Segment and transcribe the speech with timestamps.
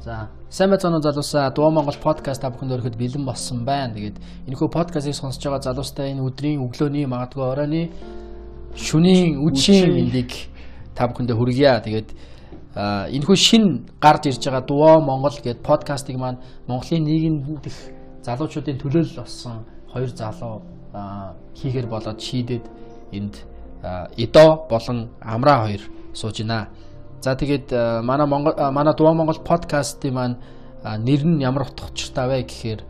[0.00, 1.50] За, сайн байцгаана уу залуусаа.
[1.52, 3.92] Дуу Монгол подкаст та бүхэнд өргөхөд бэлэн болсон байна.
[3.92, 4.16] Тэгээд
[4.48, 7.92] энэхүү подкастыг сонсож байгаа залуустай энэ өдрийн өглөөний магадгүй оройны
[8.80, 10.48] шөнийн үдшийн мэндийг
[10.96, 11.84] та бүхэндээ хүргье.
[11.84, 12.08] Тэгээд
[13.12, 17.76] энэхүү шин гарч ирж байгаа Дуу Монгол гэдэг подкастыг маань Монголын нийгэм дэх
[18.24, 20.64] залуучуудын төлөөлөл болсон хоёр залуу
[21.60, 22.64] хийгэр болоод шийдээд
[23.12, 23.44] энд
[24.16, 25.84] Эдо болон Амра хоёр
[26.16, 26.72] сууж байна.
[27.20, 30.36] За тэгээд э, манай Монгол э, манай Дуу Монгол подкастын маань
[30.82, 32.80] нэр нь ямар утга учиртай вэ гэхээр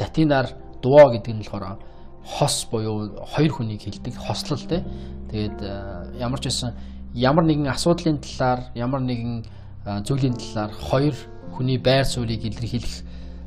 [0.00, 0.52] латинаар
[0.82, 1.80] дуу гэдэг нь болохоор
[2.20, 4.84] хос буюу хоёр хүнийг хэлдэг хослол тий.
[5.32, 6.76] Тэгээд э, ямар ч байсан
[7.14, 9.48] ямар нэгэн асуудлын талаар ямар нэгэн
[10.04, 11.16] зүйлийн талаар хоёр
[11.56, 13.00] хүний байр суурийг илэрхийлэх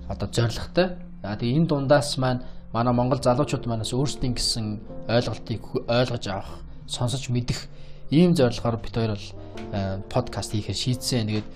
[0.09, 0.97] одоо зорилготой.
[1.21, 2.41] За тэгээд энэ дундаас маань
[2.73, 4.65] манай монгол залуучууд манаас өөрсдийн гэсэн
[5.05, 6.57] ойлголтыг ойлгож авах,
[6.89, 7.69] сонсож мэдэх
[8.11, 9.27] ийм зорилгоор бид хоёр бол
[10.11, 11.27] подкаст хийхээр шийдсэн.
[11.31, 11.47] Тэгээд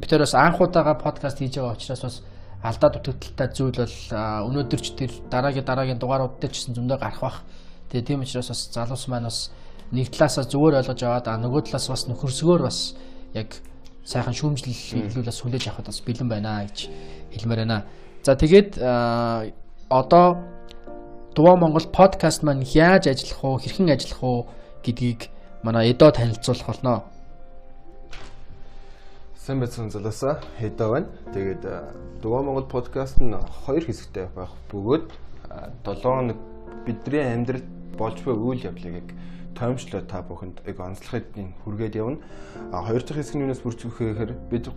[0.00, 2.16] бид хоёр бас анхудаага подкаст хийж байгаа учраас бас
[2.62, 3.96] алдаа дутагдaltaй зүйл бол
[4.48, 7.38] өнөөдөр ч тэр дараагийн дараагийн дугаарууд дээр ч гэсэн зөндөө гарах бах.
[7.90, 9.50] Тэгээ тийм учраас бас залуус маань бас
[9.92, 12.94] нэг талаасаа зүгээр ойлгож аваад а нөгөө талаас бас нөхөрсгөөр бас
[13.34, 13.50] яг
[14.04, 16.88] сайхан шүүмжлэл хэлүүлээс хүлээж авахд бас бэлэн байна гэж
[17.34, 17.84] хэлмээр байна.
[18.22, 18.78] За тэгээд
[19.88, 20.26] одоо
[21.34, 24.38] Дуу Монгол подкаст маань яаж ажиллах уу, хэрхэн ажиллах уу
[24.82, 25.30] гэдгийг
[25.62, 27.04] манай Эдо танилцуулах болно.
[29.36, 30.40] Сайн байцгаана залуусаа.
[30.60, 31.08] Эдо байна.
[31.34, 31.62] Тэгээд
[32.22, 35.10] Дугаа Монгол подкаст нь хоёр хэсэгтэй байх бөгөөд
[35.84, 36.38] 7 хоног
[36.86, 37.66] бидний амьдралд
[37.98, 39.10] болж буй үйл явдлыг
[39.58, 42.22] тоомчлоо та бүхэнд яг онцлохыг хүргээд явна.
[42.70, 44.70] А хоёр дахь хэсэг нь юунаас бүрч гэхээр бид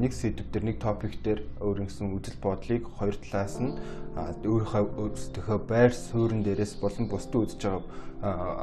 [0.00, 3.76] нэг сэдв дээр нэг топик дээр өөрөнгөсөн үзэл бодлыг хоёр талаас нь
[4.16, 7.84] өөрийнхөө өөрсдийнхөө байр суурин дээрээс болон бусдад үзэж байгаа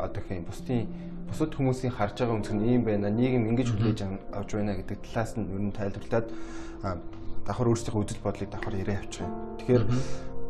[0.10, 0.88] одоо хэм бусдын
[1.30, 3.10] бусад хүмүүсийн харж байгаа үнцг нь ийм байна.
[3.14, 4.00] Нийгэм ингэж хүлээж
[4.34, 6.28] авч байна гэдэг талаас нь ер нь тайлбарлаад
[7.46, 9.32] давхар өөрсдийнхөө үзэл бодлыг давхар яриа юм.
[9.62, 9.84] Тэгэхээр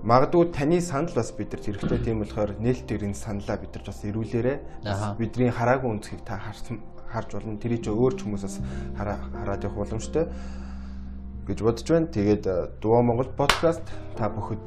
[0.03, 4.55] магадгүй таны санал бас бидэрт хэрэгтэй тийм болохоор нээлтээр энэ саналаа бидэрч бас ирүүлээрэ.
[5.19, 6.79] Бидний хараагүй үнцгийг та харсан
[7.11, 7.59] харж болно.
[7.59, 8.57] Тэрийг ч өөр ч хүмүүсээс
[8.95, 10.27] хараад явах боломжтой
[11.47, 12.07] гэж бодож байна.
[12.07, 12.43] Тэгээд
[12.79, 13.83] Дуу Монгол подкаст
[14.15, 14.65] та бүхэд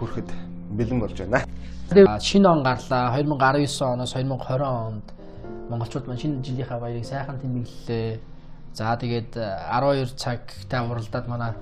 [0.00, 0.28] хүрэхэд
[0.76, 1.44] бэлэн болж байна.
[1.90, 3.12] Шинэ он гарлаа.
[3.18, 5.19] 2019 оноос 2020 онд
[5.70, 8.18] монголчууд маань шинэ жилийнхаа баярыг сайхан тэмдэглэлээ.
[8.74, 11.52] За тэгээд 12 цагтай уралдаад манай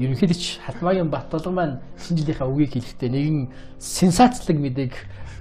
[0.00, 3.38] ерөнхийдөө Хатмаагийн Баттулган маань шинэ жилийнхаа үгийг хэлэхдээ нэгэн
[3.76, 4.92] сенсацлог мэдээг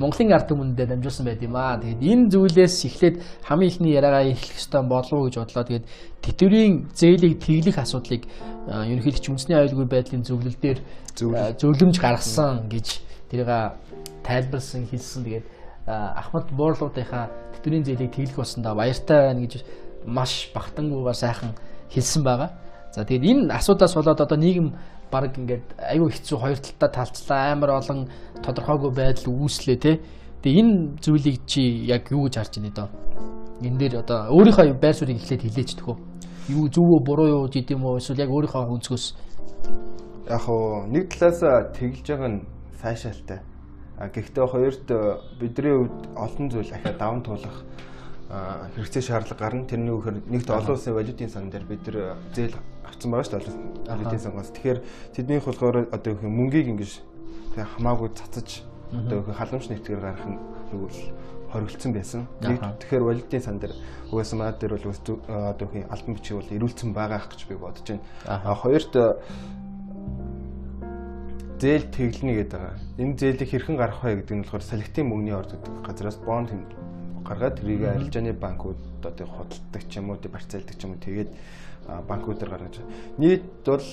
[0.01, 1.77] Монголын ард түмэндээ дамжуулсан байт юм аа.
[1.77, 5.63] Тэгээд энэ зүйлээс эхлээд хамгийн ихний яриагаа эхлэх ёстой болов уу гэж бодлоо.
[5.67, 5.85] Тэгээд
[6.25, 8.25] тэтгэврийн зээлийг тэглэх асуудлыг
[8.65, 10.79] ерөнхийдөө үндэсний аюулгүй байдлын зөвлөл дээр
[11.13, 12.87] зөвлөмж гаргасан гэж
[13.29, 13.49] тэрийг
[14.25, 15.21] тайлбарлсан хэлсэн.
[15.21, 15.45] Тэгээд
[15.85, 17.29] Ахмад буурлуудынхаа
[17.61, 19.61] тэтгэврийн зээлийг тэглэх болсондоо баяртай байна гэж
[20.05, 21.53] маш багтангуугаар сайхан
[21.93, 22.49] хэлсэн байгаа.
[22.91, 24.73] За тэгээд энэ асуудлаас болоод одоо нийгэм
[25.11, 28.09] баг ингээд аюу хэцүү хоёр талтай талцлаа амар олон
[28.41, 29.99] тодорхойгүй байдал үүслээ те.
[30.41, 30.73] Тэгээ энэ
[31.05, 32.89] зүйлийг чи яг юу гэж харж байна доо?
[33.61, 35.97] Энэ дээр одоо өөрийнхөө байр суурийг эхлээд хилээч төхөө.
[36.49, 39.05] Юу зөв үү буруу юу гэдэг юм уу эсвэл яг өөрийнхөө өнцгөөс
[40.33, 41.39] яг хоо нэг талаас
[41.77, 42.41] тэглэж байгаа нь
[42.81, 43.50] сайшаалтай.
[44.09, 44.87] Гэхдээ хоёрт
[45.37, 47.61] бидний хувьд олон зүйл ахаа даван туулах
[48.31, 49.67] хэрэгцээ шаардлага гарна.
[49.67, 52.55] Тэрний үгээр нэгт олон улсын валютын сан дээр бид нар зээл
[52.87, 53.91] авсан байгаа шүү дээ.
[53.91, 54.49] Валютын сангаас.
[54.55, 54.79] Тэгэхээр
[55.13, 56.91] тэднийх болохоор одоо их мөнгийг ингэж
[57.53, 60.39] хамаагүй цацаж одоо их халамж нэвтгэр гарах нь
[60.71, 60.99] тэгвэл
[61.51, 62.21] хоригдсан байсан.
[62.39, 63.75] Тэгэхээр валютын сан дээр
[64.09, 64.87] угаасаа маад дээр бол
[65.27, 68.01] одоо их албан бичиг бол ирүүлсэн байгаа гэж би бодож байна.
[68.55, 68.95] Хоёрт
[71.61, 72.77] зээл тэглэнэ гэдэг байгаа.
[72.97, 76.49] Энэ зээлийг хэрхэн гаргах вэ гэдэг нь болохоор салхитын мөнгөний орд гэдэг газраас бонд
[77.21, 81.29] гаргаад тэрийг арилжааны банкуд одоо худалдаг ч юм уу барьцаалдаг ч юм уу тэгээд
[82.09, 82.81] банкудаар гаргаж
[83.21, 83.85] нийт бол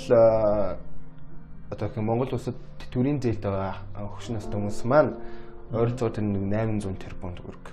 [1.68, 2.56] одоо их Монгол улсад
[2.90, 3.76] төрийн зээлд байгаа
[4.16, 5.12] хөгшин настай хүмүүс маань
[5.72, 7.64] ойролцоогоор тэр нэг 800 тэрбум төгрөг.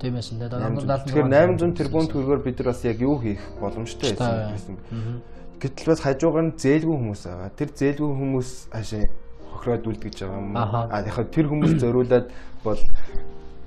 [0.00, 0.36] Тийм байсан.
[0.36, 4.76] Тэгэхээр 800 тэрбум төгрөгөөр бид нар бас яг юу хийх боломжтой байсан.
[5.64, 7.50] Гэтэл бас хажуугаар нь зээлгүй хүмүүс байгаа.
[7.56, 9.08] Тэр зээлгүй хүмүүс хаашаа
[9.48, 10.52] хохироод үлдгэж байгаа юм.
[10.60, 12.28] А яг тэр хүмүүс зориулаад
[12.60, 12.80] бол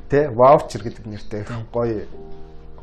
[0.05, 1.41] тэ ваучер гэдэг нэртэй
[1.73, 2.05] гоё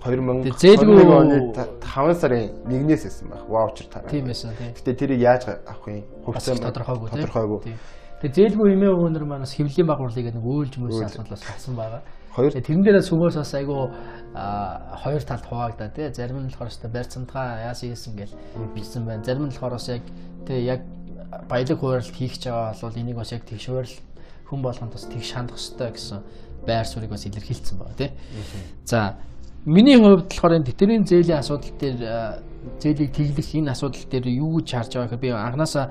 [0.03, 4.11] 2000 зээлгүй оны 5 сарын 1-ээс эсэн байх ваучер тараа.
[4.11, 4.75] Тийм байсан тийм.
[4.75, 6.03] Гэтэ тэрийг яаж авах юм?
[6.27, 7.09] Хугацаа тодорхойгүй.
[7.15, 7.61] Тодорхойгүй.
[8.21, 12.03] Тэгээ зээлгүй хэмээ өгөнөр манаас хэвлэлийн багварлыг нэг өөлж мөс асуудлаас гарсан байгаа.
[12.35, 13.95] Хоёр тэрэн дээрээ сүмөөс бас айгүй
[14.35, 16.11] хоёр талд хуваагдаа тий.
[16.11, 18.35] Зарим нь болохоор өстой барьцамтгаа яасан хийсэн гэл
[18.75, 19.23] бичсэн байна.
[19.23, 20.03] Зарим нь болохоор бас яг
[20.43, 20.83] тий яг
[21.47, 23.95] баялаг хууралт хийх гэж байгаа бол энийг бас яг тэгш хуурал
[24.51, 26.19] хүн болгонд бас тэг шандах хэрэгтэй гэсэн
[26.67, 28.11] байр суурийг бас илэрхийлсэн байна тий.
[28.85, 29.15] За
[29.65, 31.99] миний хувьд болохоор энэ тэтгэврийн зээлийн асуудал дээр
[32.83, 35.87] зээлийг тэглэх энэ асуудал дээр юу гэж харж байгаа гэхээр би анханасаа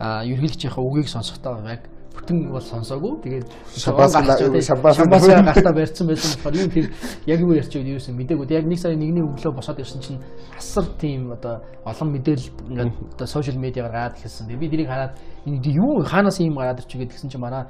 [0.00, 3.12] ерөнхийлөгчийнхээ үгийг сонсохдоо яг бүтэн бол сонсоогүй.
[3.24, 6.86] Тэгээд шабаас шабаас гартаа барьсан байсан болохоор юм тэр
[7.26, 8.52] яг юу ярьж байгааг юусэн мдэггүй.
[8.52, 10.20] Яг нэг сарын нэгний өглөө босоод ирсэн чинь
[10.56, 14.48] асар тийм одоо олон мэдээлэл ингээд одоо сошиал медиагаар гараад ирсэн.
[14.48, 15.16] Би тэрийг хараад
[15.46, 17.64] энэ юу хаанаас юм гараад ирч гэдэг гэсэн чинь манай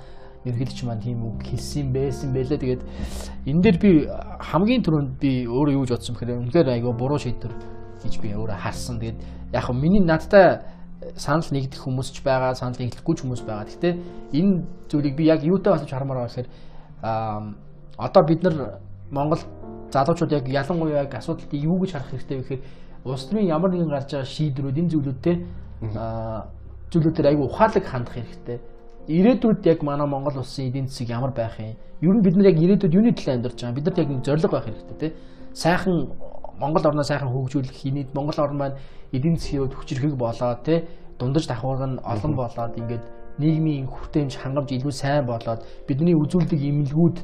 [0.45, 2.59] ерөнхийлөгч маань тийм үг хэлсэн байсан байлээ.
[2.59, 2.83] Тэгээд
[3.47, 3.91] энэ дээр би
[4.43, 7.55] хамгийн түрүүнд би өөрөө юу гэж бодсон бэхээр үнэхээр айгаа буруу шийдвэр
[8.03, 8.99] гэж би өөрөө харсан.
[8.99, 9.19] Тэгээд
[9.55, 10.67] яг хөө миний надтай
[11.17, 13.67] санал нэгдэх хүмүүс ч байгаа, санал нэгдэхгүй ч хүмүүс байгаа.
[13.67, 13.95] Гэхдээ
[14.39, 14.53] энэ
[14.89, 16.49] зүйлийг би яг юутай басж хармаар байгаа гэхээр
[17.99, 19.43] одоо бид нар Монгол
[19.93, 22.63] залуучууд яг ялангуяа яг асуудалд юу гэж харах хэрэгтэй вэ гэхээр
[23.05, 25.37] улс төрийн ямар нэгэн гарч байгаа шийдвэрүүд энэ зүйлүүдтэй
[26.93, 28.59] зүйлүүдээр айгүй ухаалаг хандах хэрэгтэй.
[29.09, 31.75] Ирээдүйд яг манай Монгол улсын эдийн засаг ямар байх юм?
[32.01, 33.75] Ер нь бид нар яг ирээдүйд юуны төлөө амьдарч байгаа?
[33.75, 35.13] Бид нарт яг нэг зорилго байх хэрэгтэй тий.
[35.53, 35.97] Сайхан
[36.61, 38.77] Монгол орноо сайхан хөгжүүлэх, хийнэд Монгол орн маань
[39.13, 40.85] эдийн засгийн хувьд хүчирхэг болоод тий
[41.19, 43.05] дундаж давхарга нь олон болоод ингээд
[43.39, 47.17] нийгмийн хүртээмж хангамж илүү сайн болоод бидний үзүүлдэг имлгүүд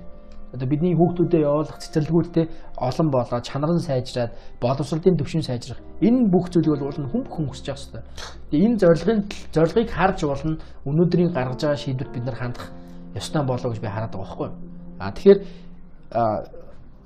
[0.54, 2.46] одоо бидний хүүхдүүдэд явуулах цэцэрлэгүүдтэй
[2.80, 7.66] олон болоод чанар нь сайжраад боловсролын төвшин сайжрах энэ бүх зүйлийг бол хүн бүхэн хүсэж
[7.68, 8.02] байгаа хэрэгтэй.
[8.48, 9.20] Тэгээ энэ зорилгын
[9.52, 10.56] зорилгыг харж болно
[10.88, 12.72] өнөөдрийн гаргаж байгаа шийдвэрт бид нар хандах
[13.12, 14.50] ёстой болоо гэж би хараад байгаа байхгүй.
[14.98, 15.38] А тэгэхээр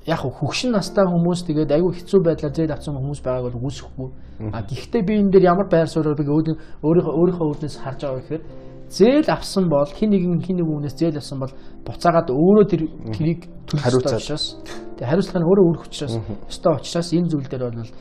[0.06, 4.08] яг хөгшин настай хүмүүс тэгээд айгүй хэцүү байдлаар зээл авсан хүмүүс байгааг бол үүсэхгүй.
[4.50, 8.42] А гэхдээ би энэ дээр ямар байр суурийг өөрийнхөө өөрийнхөө үүднээс харж байгаа гэхээр
[8.90, 11.54] зээл авсан бол хин нэгэн хин нэг хүнээс зээл авсан бол
[11.86, 12.82] буцаагаад өөрөө тэр
[13.14, 13.40] тэрийг
[13.70, 14.58] төлөх учраас
[14.98, 16.14] тэг хариуцлага нь өөрөө өөрөх учраас
[16.50, 17.92] ёстой учраас энэ зүйл дээр бол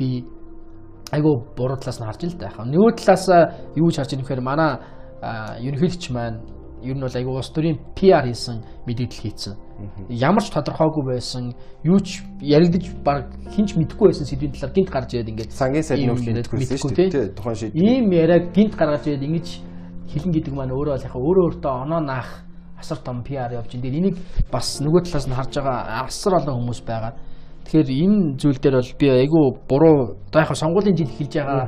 [0.00, 0.08] би
[1.12, 2.50] айгүй буруу талаас нь харж ил та.
[2.64, 3.24] Нөгөө талаас
[3.76, 4.80] юу гэж харж юм гэхээр манай
[5.60, 6.40] ерөнхийлөгч маань
[6.84, 9.54] ер нь бол айгүй улс төрийн PR хийсэн мэдээлэл хийсэн.
[10.08, 15.10] Ямар ч тодорхойгүй байсан юу ч яригдж баг хинч мэдэхгүй байсан сэдвийн талаар гинт гарч
[15.16, 17.34] ирээд ингээд сангийн сайд нөхдөд мэдгүй шүү дээ.
[17.34, 17.72] тухайн шийд.
[17.74, 19.46] Ийм яриаг гинт гаргаж ирээд ингэж
[20.12, 22.30] хилэн гэдэг маань өөрөө бол яхаа өөрөө өөртөө оноо наах
[22.78, 24.16] асар том PR явж энэ энийг
[24.52, 27.12] бас нөгөө талаас нь харж байгаа асар олон хүмүүс байгаа.
[27.64, 29.96] Тэгэхээр энэ зүйл дээр бол би айгүй буруу
[30.28, 31.64] одоо яхаа сонгуулийн жил эхэлж байгаа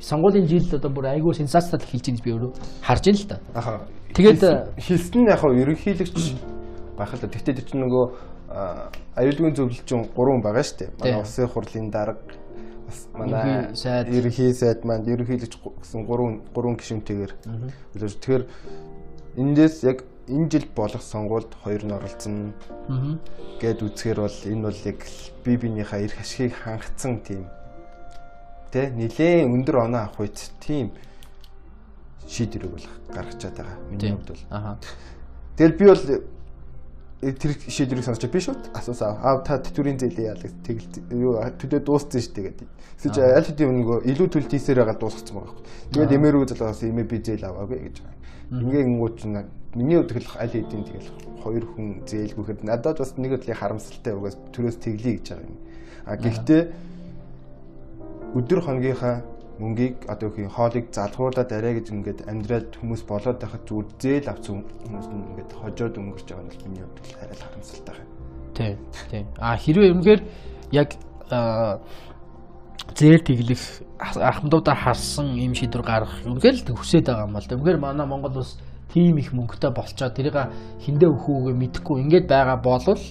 [0.00, 2.52] сонгуулийн жил одоо бүр айгүй сенсацтай эхэлж байгаа би өөрөө
[2.82, 3.38] харж байна л да.
[3.54, 3.72] Аха.
[4.14, 4.42] Тэгээд
[4.78, 6.16] хэлсэн нь яхаа ерөнхийлөгч
[6.96, 7.28] байх л да.
[7.28, 8.04] Тэгтээ тэр чинь нөгөө
[9.18, 10.90] аюулгүй зөвлөлчин 3 хүн байгаа шүү дээ.
[10.98, 12.22] Манай улсын хурлын дарга
[12.88, 13.68] бас манай
[14.08, 17.32] ерөнхий сайд манд ерөнхийлөгч гэсэн 3 3 гишүүнтэйгээр
[17.94, 18.14] үлээж.
[18.22, 18.44] Тэгэхээр
[19.36, 19.98] эндээс яг
[20.28, 22.52] энэ жил болох сонгуульд хоёр нь оролцсон
[23.60, 24.98] гэд үзэхээр бол энэ бол яг
[25.44, 27.44] би бинийхээ эрх ашигыг хангацсан тийм
[28.72, 30.92] тэ нилээн өндөр оноо авах үед тийм
[32.28, 33.78] шийдвэрийг бол гаргачаад байгаа.
[33.90, 34.44] Миний хувьд бол.
[34.50, 34.78] Аха.
[35.56, 36.04] Тэгэл би бол
[37.20, 39.18] тэр шийдвэрийг сонсч би шууд асуусан.
[39.22, 40.86] Аа та тэтгэврийн зээлийн яалаг тэгэл
[41.16, 42.68] юу төдөө дууссан шүү дээ гэдэг.
[42.98, 45.64] Эсвэл аль хэдийн нөгөө илүү төлөлт хийсээр байгаа дуусгацсан байгаа байхгүй.
[45.94, 48.18] Тэгээд эмээрүү залуус эмээ би зээл аваагүй гэж байгаа.
[48.48, 49.38] Ингээ ингууд чинь
[49.74, 51.10] миний тэгэл аль хэдийн тэгэл
[51.42, 55.58] хоёр хүн зээлгүйхэд надад бас нэг өдрийн харамсалтай угаас төрөөс тэглэе гэж байгаа юм.
[56.06, 56.62] А гэхдээ
[58.34, 59.24] өдөр хоногийнхаа
[59.58, 64.62] мөнгийг одоо их хоолыг залгуулад арай гэж ингээд амьдраад хүмүүс болоод байхад зүгээр зээл авсан
[64.86, 68.12] хүмүүс нь ингээд хожоод өнгөрч байгаа нь миний хувьд арай л харамсалтай байна.
[68.54, 68.72] Тий.
[69.10, 69.22] Тий.
[69.38, 70.20] А хэрвээ үнэхээр
[70.72, 70.90] яг
[72.94, 73.64] зээл тэглэх
[73.98, 78.62] ахмадуудаа харсан юм шийдвэр гаргах үнэхээр л хүсээд байгаа юм бол үнэхээр манай Монгол улс
[78.94, 80.38] тийм их мөнгөтэй болцоод тэрийг
[80.86, 83.02] хиндэ өхөөгээ мэдэхгүй ингээд байгаа болвол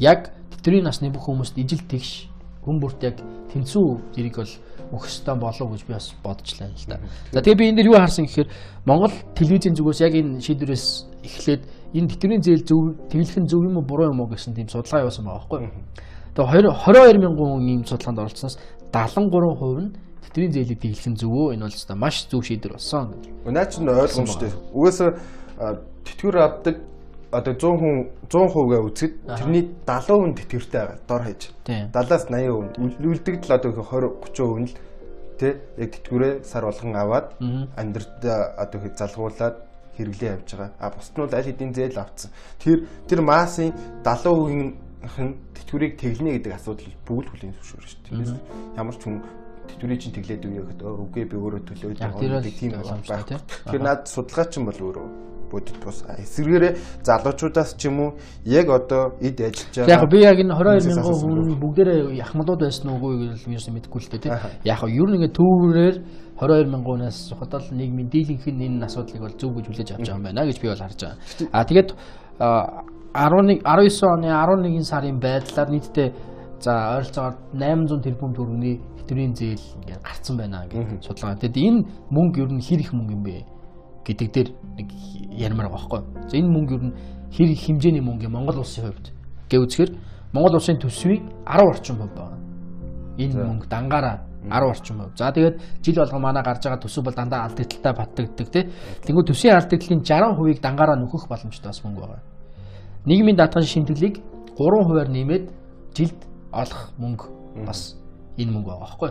[0.00, 2.31] яг тэтгэврийн насны бүх хүмүүст ижил тэгш
[2.62, 3.16] хүн бүрт яг
[3.50, 4.52] тэнцүү зэрэг бол
[4.92, 7.00] өгөх ёстой болов гэж би бас бодчихлаа л да.
[7.32, 8.48] За тэгээ би энэ дэр юу харсан гэхээр
[8.86, 10.86] Монгол телевизийн зүгээс яг энэ шийдвэрээс
[11.26, 11.62] эхлээд
[11.96, 15.08] энэ тэтгэврийн зээл зөв тэглэх нь зөв юм уу буруу юм уу гэсэн тийм судалгаа
[15.08, 15.72] явуулсан байгаа байхгүй юу.
[16.32, 18.56] Тэгээ 22 мянган хүн ийм судалгаанд оролцсноос
[18.92, 19.90] 73% нь
[20.28, 21.54] тэтгэврийн зээлийг тэглэх нь зөв үү?
[21.56, 23.16] Энэ бол зөв маш зөв шийдвэр болсон.
[23.48, 24.50] Наа ч ойлгомжтой.
[24.76, 25.10] Угаасаа
[26.04, 26.76] тэтгэвэр авдаг
[27.32, 27.96] одоо 100 хүн
[28.28, 31.42] 100%-гээ үзэхэд тэрний 70% нь тэтгэвртэй байгаа дор хаяж.
[31.64, 34.74] 70-аас 80% үлдэгдэл одоо 20 30% нь л
[35.40, 37.26] тий яг тэтгэврээ сар болгон аваад
[37.80, 39.56] амьдралд одоо залгуулад
[39.96, 40.70] хэрэглээ явж байгаа.
[40.76, 42.30] А бусд нь бол аль хэдийн зээл авцсан.
[42.60, 43.72] Тэр тэр массын
[44.04, 44.76] 70%
[45.24, 48.76] нь тэтгэврийг тэглэнэ гэдэг асуудал бүгд хүлээн зөвшөөрнө шүү дээ.
[48.76, 49.16] Ямар ч хүн
[49.72, 53.24] тэтгэврийг чинь тэглээд үе гэхэд үгүй би өөрөө төлөөд байгаа тийм байх.
[53.64, 56.72] Тэгэхээр наад судалгаач юм бол өөрөө бодит бус эсвэргээрээ
[57.04, 58.10] залуучуудаас ч юм уу
[58.44, 59.92] яг одоо эд ажиллаж байгаа.
[59.92, 64.00] Яг би яг энэ 22 мянган хүн бүгдээрээ яхмалууд байсан уугүй гэж юу юм мэдэхгүй
[64.00, 64.34] л дээ тийм.
[64.64, 65.96] Яг ер нь ингээ төврээр
[66.40, 70.16] 22 мянган хүнээс сухадал нийгмийн дийлэнх нь энэ асуудлыг бол зөв гэж хүлээж авч байгаа
[70.16, 71.18] юм байна гэж би бол харж байгаа.
[71.52, 71.90] А тэгээд
[73.12, 76.32] 11 19 оны 11 сарын байдлаар нийтдээ
[76.62, 81.34] За ойролцоогоор 800 тэрбум төгрөгийн хэвтрийн зээл ингээд гарцсан байна гэж судалгаа.
[81.42, 81.80] Тэгэд энэ
[82.14, 83.42] мөнгө ер нь хэр их мөнгө юм бэ
[84.06, 84.61] гэдэг дээр нэг
[85.30, 86.28] ярмаар байгаа байхгүй.
[86.28, 86.94] За энэ мөнгө ер нь
[87.32, 89.12] хэр их хэмжээний мөнгө юм Монгол улсын хувьд
[89.48, 89.90] гэ үзэхээр
[90.32, 92.38] Монгол улсын төсвийн 10 орчим хувь байна.
[93.18, 95.16] Энэ мөнгө дангаараа 10 орчим хувь.
[95.16, 98.64] За тэгээд жил болгон манай гарч байгаа төсөв бол дандаа алт гэдэлтэй баттагддаг тий.
[99.06, 102.22] Тэнгүү төсвийн алт гэдэлийн 60%-ийг дангаараа нөхөх боломжтой бас мөнгө байгаа.
[103.06, 104.20] Нийгмийн даатгал шинтгэлийг
[104.56, 105.44] 3%-аар нэмээд
[105.94, 106.20] жилд
[106.52, 107.24] олох мөнгө
[107.66, 107.96] бас
[108.36, 109.10] энэ мөнгө байгаа байхгүй.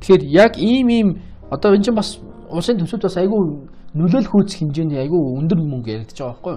[0.00, 1.08] Тэгэхээр яг ийм ийм
[1.50, 2.18] одоо энэ чинь бас
[2.50, 6.56] улсын төсөвд бас айгүй нөлөөлөх үүс хэмжээний айгүй өндөр мөнгө яригдчихэж байгаа байхгүй.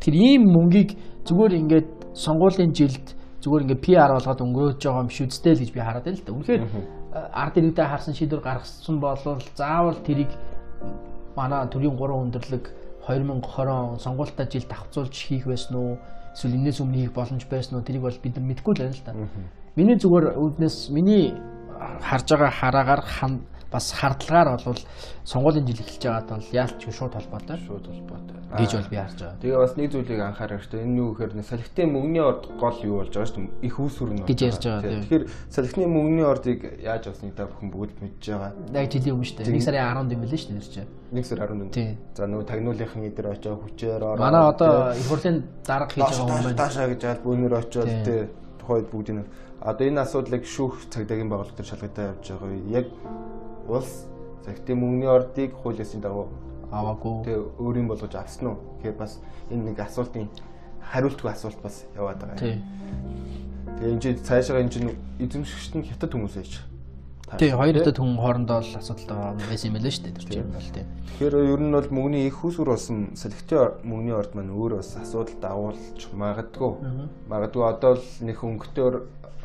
[0.00, 0.90] Тэгэхээр ийм мөнгийг
[1.28, 3.06] зүгээр ингээд сонгуулийн жилд
[3.42, 6.26] зүгээр ингээд PR болгоод өнгөрөөж байгаа юм шүү дээ л гэж би хараад байна л
[6.26, 6.32] да.
[6.34, 6.62] Үнэхээр
[7.14, 10.30] ард иргэдээ харсан шийдвэр гаргасан болвол заавал тэрийг
[11.36, 12.64] манай төрийн 3 өндөрлөг
[13.06, 15.96] 2020 он сонгуультай жил давхцуулж хийх байсан уу?
[16.34, 17.86] Эсвэл энэс өмнө хийх боломж байсан уу?
[17.86, 19.12] Тэрийг бол бид нар мэдэхгүй л байна л да.
[19.76, 21.32] Миний зүгээр үүднээс миний
[22.02, 23.02] харж байгаа хараагаар
[23.70, 24.80] бас хардлагаар бол
[25.24, 27.58] сонгуулийн жил эхэлж байгаад бол яалтч шууд холбоотой.
[27.68, 28.36] Шууд холбоотой.
[28.48, 29.40] Гэж бол би харж байгаа.
[29.44, 30.84] Тэгээ бас нэг зүйлийг анхаарах хэрэгтэй.
[30.88, 33.68] Энэ юу гэхээр салхитын мөнгөний орд гол юу болж байгаа шүү дээ.
[33.68, 34.92] Их үүсвэр нь гэж ярьж байгаа.
[35.04, 38.52] Тэгэхээр салхитны мөнгөний ордыг яаж авсныг та бүхэн бүгд мэдж байгаа.
[38.72, 39.52] Яг жилийн өмнө шүү дээ.
[39.52, 40.88] 1 сарын 10-нд юм лээ шүү дээ чинь.
[41.12, 41.96] 1 сар 14.
[42.16, 44.16] За нөгөө тагнуулынхан эдэр очоо хүчээр ороо.
[44.16, 46.56] Манай одоо их хурлын дарга хийж байгаа юм байна.
[46.56, 48.20] Таашаа гэж аль бүүнээр очоод тий
[48.64, 49.28] тухайд бүгдийг
[49.60, 52.50] одоо энэ асуудлыг шүүх цагдаагийн байгууллага төр шалгалтаа явж байгаа.
[52.70, 52.86] Яг
[53.68, 54.08] улс
[54.44, 56.28] цагтын мөнгөний ордыг хууль ёсны дагуу
[56.72, 57.24] аваагүй.
[57.24, 58.56] Тэгээ өөрийн болгож авсан уу?
[58.80, 59.20] Тэгэхээр бас
[59.50, 60.28] энэ нэг асуултын
[60.92, 62.38] хариултгүй асуулт бас яваад байгаа.
[62.40, 62.62] Тийм.
[63.78, 66.52] Тэгээ энэ чинь цаашаа энэ чинь эзэмшигчт нь хятад хүмүүс ээж.
[67.36, 70.16] Тий, хоёр хятад хүн хоорондоо л асуудалтай байсан юм байлээ шүү дээ.
[70.16, 70.88] Тэр чинь бол тийм.
[71.12, 75.36] Тэгэхээр ер нь бол мөнгөний их усүр болсон салхитын мөнгөний орд маань өөр бас асуудал
[75.36, 76.72] дагуулж магадгүй.
[77.28, 78.94] Магадгүй одоо л нэг өнгөтөөр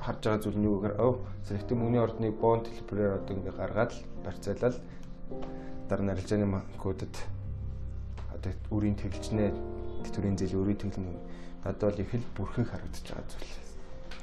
[0.05, 1.13] харж байгаа зүйл нь юу гэхээр өө
[1.47, 4.77] салхитын мөнгөний ордны бонд хэлбэрээр одоо ингээ гаргаад л барьцаалал
[5.89, 7.15] дараа нь арилжааны банкудад
[8.35, 9.49] одоо үрийн тэглжнээ
[10.11, 11.15] төрийн зээл үрийн тэглэнэ
[11.63, 13.55] надад бол их л бүрхэг харагдаж байгаа зүйл.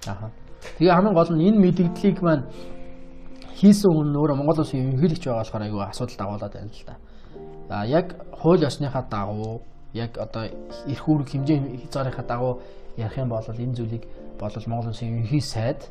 [0.06, 0.30] Аха.
[0.76, 2.44] Тэгээ хамгийн гол нь энэ мэдээллийг маань
[3.56, 6.96] хийсэн хүн өөрөө Монгол улсын ерөнхийлөгч байгаа болохоор айгүй асуудал дагуулад байна л да.
[7.70, 10.44] А яг хууль ёсныхаа дагуу яг одоо
[10.88, 11.58] эрх үүрэг хэмжээ
[11.88, 12.52] хязгаарынхаа дагуу
[12.96, 14.04] ярих юм бол энэ зүйлийг
[14.38, 15.90] бол Монгол улсын ерөнхий сайд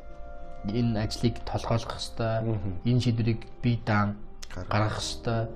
[0.67, 2.43] энэ ажлыг толгойлох хэвээр
[2.85, 4.17] энэ шийдвэрийг бие даан
[4.49, 5.47] гаргах хэвээр.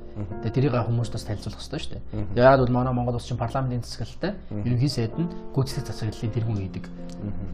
[0.46, 2.04] Тэгээ тэрийг хүмүүст бас танилцуулах хэвээр шүү дээ.
[2.38, 6.86] Яг бол манай Монгол улсын парламентын засаглалтай ерөнхий сайд нь гүйцэтгэх засаглалын тэргүүн хийдэг.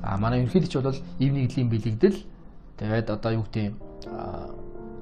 [0.04, 2.20] А манай ерөнхийлөгч бол ив нэгдлийн бэлэгдэл
[2.78, 3.74] тэгээд одоо юу гэдэг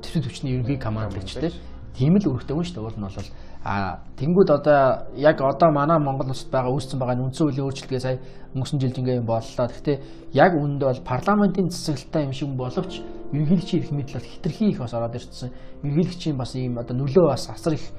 [0.06, 1.52] төсөв төвчний ерөнхий командлагчтай
[1.98, 2.86] тийм л өргөтэй хүн шүү дээ.
[2.86, 3.30] Уул нь бол
[3.68, 8.18] а тэнгууд одоо яг одоо манай Монгол улсад байгаа үүссэн байгаа үндсэн хуулийн өөрчлөлтгээ сая
[8.56, 9.68] өнгөрсөн жилд ингээ боллоо.
[9.68, 9.98] Гэхдээ
[10.32, 13.04] яг үүндээ бол парламентын засаглалтай юм шиг боловч
[13.36, 15.52] ерөнхийлөгчийн эрх мэдэл бол хитрхи их бас ороод ирсэн.
[15.84, 17.92] Ерөнхийлөгчийн бас ийм одоо нөлөө бас асар их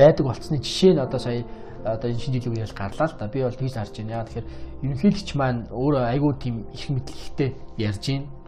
[0.00, 1.44] байдаг болцсны жишээ нь одоо сая
[1.84, 3.28] одоо энэ шинэ жилийн үеэр гарлаа л да.
[3.28, 4.16] Би бол тийж харж байна.
[4.16, 4.48] Яа тэгэхээр
[4.80, 8.41] ерөнхийлөгч маань өөрөө айгүй тийм их мэдлэг ихтэй ярьж байна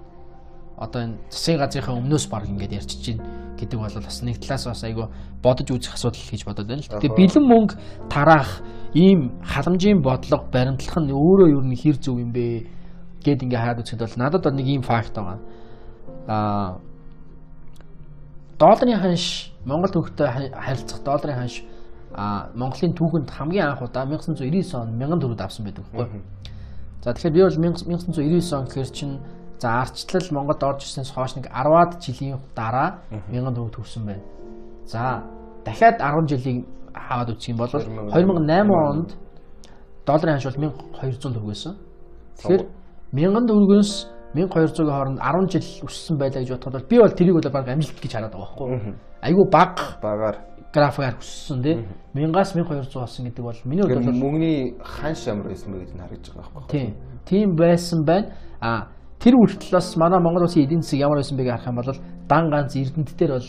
[0.78, 3.20] одоо энэ засгийн газрынхаа өмнөөс баг ингээд ярьчих чинь
[3.58, 5.06] гэдэг бол бас нэг талаас бас айгүй
[5.42, 6.90] бодож үзэх асуудал гэж бодоод байна л.
[6.98, 7.74] Тэгээ бэлэн мөнгө
[8.10, 8.62] тараах
[8.94, 12.66] ийм халамжийн бодлого баримтлах нь өөрөө юу нэг хэр зөв юм бэ
[13.22, 15.38] гэд ингээ хараад үзэхэд бол надад нэг ийм факт байгаа.
[16.26, 16.78] Аа
[18.58, 21.62] долларын ханш Монгол төгтөй харилцах долларын ханш
[22.14, 26.22] а Монголын түүхэнд хамгийн анх удаа 1999 он 1000 төгрөг авсан байдаг байхгүй.
[27.02, 29.18] За тэгэхээр би бол 1999 он гэхэр чинь
[29.58, 34.22] За арчлал Монголд орж ирснээс хойш нэг 10-аад жилийн дараа 1000 төгрөг төгсөн байна.
[34.86, 35.22] За
[35.64, 39.10] дахиад 10 жилийн хаваад үсэх юм бол 2008 онд
[40.06, 40.70] долларын ханш бол
[41.00, 41.74] 1200 төгрөг байсан.
[42.38, 42.62] Тэгэхээр
[43.12, 43.92] 1000 төгрөгөөс
[44.34, 48.00] 1200-ийн хооронд 10 жил өссөн байлаа гэж бодоход бол би бол тэрийг бол баг амжилт
[48.02, 48.94] гэж хараад байгаа байхгүй.
[49.22, 50.36] Айгүй баг багаар
[50.74, 51.76] графикаар өссөн тий.
[52.14, 56.32] 1000-аас 1200 болсон гэдэг бол миний хувьд бол мөнгөний ханш ямар байсан бэ гэдгийг харагдаж
[56.34, 56.70] байгаа байхгүй.
[56.74, 56.90] Тийм.
[57.24, 58.26] Тийм байсан байна.
[58.60, 58.70] А
[59.24, 59.36] Тэр
[59.72, 61.96] бас манай Монгол улсын эдийн засаг ямар байсан бэ гэж харах юм бол
[62.28, 63.48] дан ганц эрдэнэт дээр бол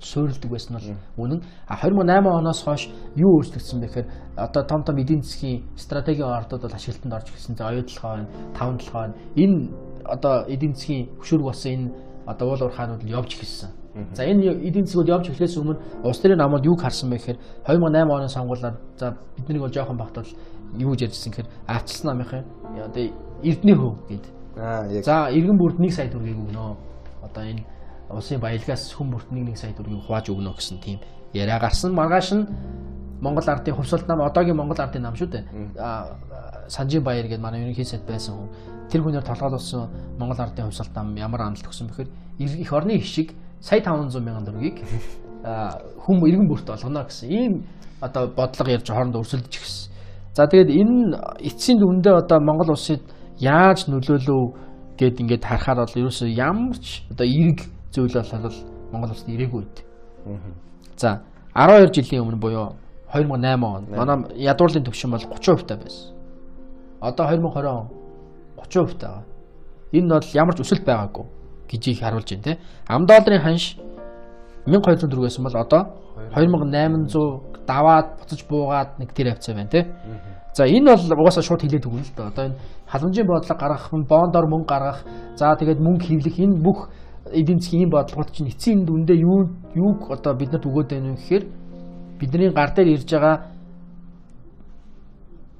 [0.00, 1.42] суурилдаг байсан бол үнэн.
[1.68, 6.62] А 2008 оноос хойш юу өөрчлөгдсөн бэ гэхээр одоо том том эдийн засгийн стратегийн ордууд
[6.62, 7.54] бол ашиглалтанд орж ирсэн.
[7.54, 9.14] За оюутлогоо байна, таван толгой байна.
[9.36, 9.70] Энэ
[10.04, 11.92] одоо эдийн засгийн хөшүүрэг болсон энэ
[12.26, 13.70] одоо уул уурхаанууд явж эхэлсэн.
[14.12, 18.10] За энэ эдийн засгууд явж эхлээс өмнө улс төрийн намууд юг харсан бэ гэхээр 2008
[18.10, 20.26] оны сонгуулиар за бидний бол жоохон багтал
[20.74, 22.44] юу гэж ярьжсэн гэхээр аачлсан намынхын
[22.82, 23.06] одоо
[23.46, 25.04] эрдний хөв гэдэг Аа яг.
[25.04, 26.76] За иргэн бүрт 1 сая төгрөгийг өгнө.
[27.22, 27.64] Одоо энэ
[28.10, 30.98] улсын баялагаас хүн бүрт 1 сая төгрөгийг хувааж өгнө гэсэн тийм
[31.32, 31.92] яриа гарсан.
[31.94, 32.46] Маргааш нь
[33.20, 35.44] Монгол ардын хувьсалт нам одоогийн Монгол ардын нам шүү дээ.
[35.78, 36.16] Аа
[36.68, 38.48] Санжин Баяр гэдэг манай ерөнхий сайд байсан хүн.
[38.90, 42.08] Тэр хүнээр толгойлуулсан Монгол ардын хувьсгалт ам ямар амлалт өгсөн бэхээр
[42.38, 44.84] их орны хишиг сая 500 мянган төгрөгийг
[46.04, 47.64] хүм иргэн бүрт олгоно гэсэн ийм
[48.00, 49.92] одоо бодлого ярьж хоорондоо өрсөлдөж гисэн.
[50.34, 53.00] За тэгээд энэ эцсийн дүндээ одоо Монгол улсад
[53.38, 54.42] яаж нөлөөлөв
[54.96, 57.60] гэд ингээд харахаар бол ерөөсөө ямар ч одоо эрг
[57.92, 58.58] зүйл бол
[58.92, 59.78] Монгол улсад ирээгүй байд.
[60.96, 61.20] За
[61.54, 62.76] 12 жилийн өмнө буюу
[63.12, 66.12] 2008 онд манай ядуурлын төвшин бол 30% таа байсан.
[67.00, 67.88] Одоо 2020 он
[68.56, 69.24] 30% таа.
[69.92, 71.24] Энэ бол ямар ч өсөлт байгаагүй
[71.68, 72.58] гэж их харуулж байна те.
[72.88, 73.76] Ам долларын ханш
[74.66, 75.82] 1200 төгрөгөөс бол одоо
[76.34, 79.86] 2800 даваад буцаж буугаад нэг тэр хавцаа байна те.
[80.54, 82.28] За энэ бол угаасаа шууд хилээд өгнө л да.
[82.28, 85.00] Одоо энэ халамжийн бодлого гаргах, бондор мөнгө гаргах,
[85.36, 86.88] за тэгээд мөнгө хэвлэх энэ бүх
[87.32, 91.44] эдийн засгийн ийм бодлогод чинь эцсийн дүндээ юу юуг одоо биднэрт өгөөд байна вэ гэхээр
[92.20, 93.36] бидний гар дээр ирж байгаа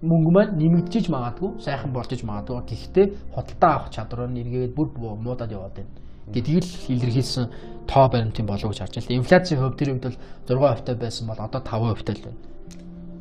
[0.03, 2.63] мөнгө маань нэмэгдэж магадгүй, сайхан болчих магадгүй.
[2.69, 7.47] Гэхдээ худалдаа авах чадвар нь эргээд бүр муудаад яваад байна гэдгийг л илэрхийлсэн
[7.87, 9.19] тоо баримтын болов гэж харж байна.
[9.19, 12.39] Инфляцийн хувь тэр үед бол 6% таа байсан бол одоо 5% таа л байна.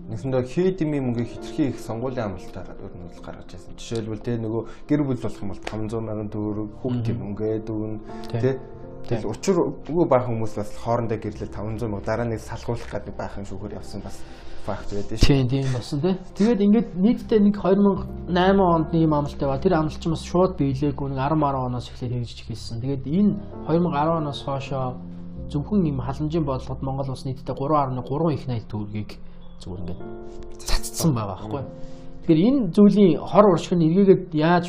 [0.05, 3.73] Нэгсэндээ хийдимийн мөнгийг хитрхи их сонгуулийн амралтаар өөр нь бол гаргаж байсан.
[3.73, 7.93] Жишээлбэл тэ нөгөө гэр бүл болох юм бол 500 сая төгрөг хүүхдийн мөнгөө дүүн
[8.29, 8.59] тэ
[9.05, 13.45] Тэгэл учир үгүй баахан хүмүүс бас хоорондоо гэрлэл 500 мянга дараа нэг салгуулах гэдэг баахан
[13.45, 14.17] шүүгээр явсан бас
[14.65, 15.29] факт байдаг шүү.
[15.29, 16.15] Тийм тийм болсон тий.
[16.33, 19.61] Тэгээд ингээд нийтдээ нэг 2008 онд нэг юм амлалт яваа.
[19.61, 22.81] Тэр амлалт ч бас шууд биелээгүй нэг 10 10 оноос эхлээд хэрэгжиж эхэлсэн.
[22.81, 23.31] Тэгээд энэ
[23.69, 24.97] 2010 оноос хойшоо
[25.53, 29.11] зөвхөн юм халамжийн бодлогод Монгол улс нийтдээ 3.3 их найт төгрөгийг
[29.61, 30.01] зүгээр ингээд
[30.59, 31.63] цацсан байгаа байхгүй.
[32.25, 34.65] Тэгэхээр энэ зүйлийн хор уршиг нь эргээгээд яаж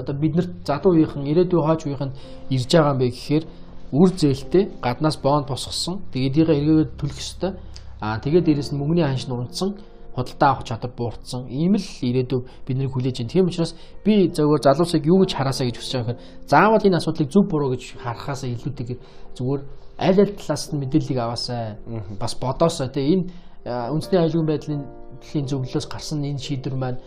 [0.00, 2.14] одоо биднэрт задуу үеийнхэн ирээдүйн хойч үеийнхэнд
[2.54, 3.44] ирж байгаа юм бэ гэхээр
[3.92, 6.02] үр зээлтэй гаднаас бонд босгосон.
[6.12, 7.52] Тэгээд эдийгээ эргээгээд төлөх ёстой.
[8.00, 9.74] Аа тэгээд дээрэс нь мөнгөний ханш нурандсан
[10.16, 11.46] худалдаа авах чадвар буурсан.
[11.48, 13.30] Ийм л ирээдүйн бидний хүлээж байна.
[13.30, 17.28] Тийм учраас би зөвхөн залуусыг юу гэж хараасаа гэж хүсэж байгаа гэхээр заавал энэ асуудлыг
[17.28, 19.00] зөв буруу гэж харахаасаа илүүтэйгээр
[19.36, 19.62] зүгээр
[20.00, 21.76] аль аль талаас нь мэдээллийг аваасаа
[22.20, 23.24] бас бодоосоо тэгээ энэ
[23.66, 24.82] үндэсний аюулгүй байдлын
[25.20, 26.98] дэлхийн зөвлөлөөс гарсан энэ шийдвэр маань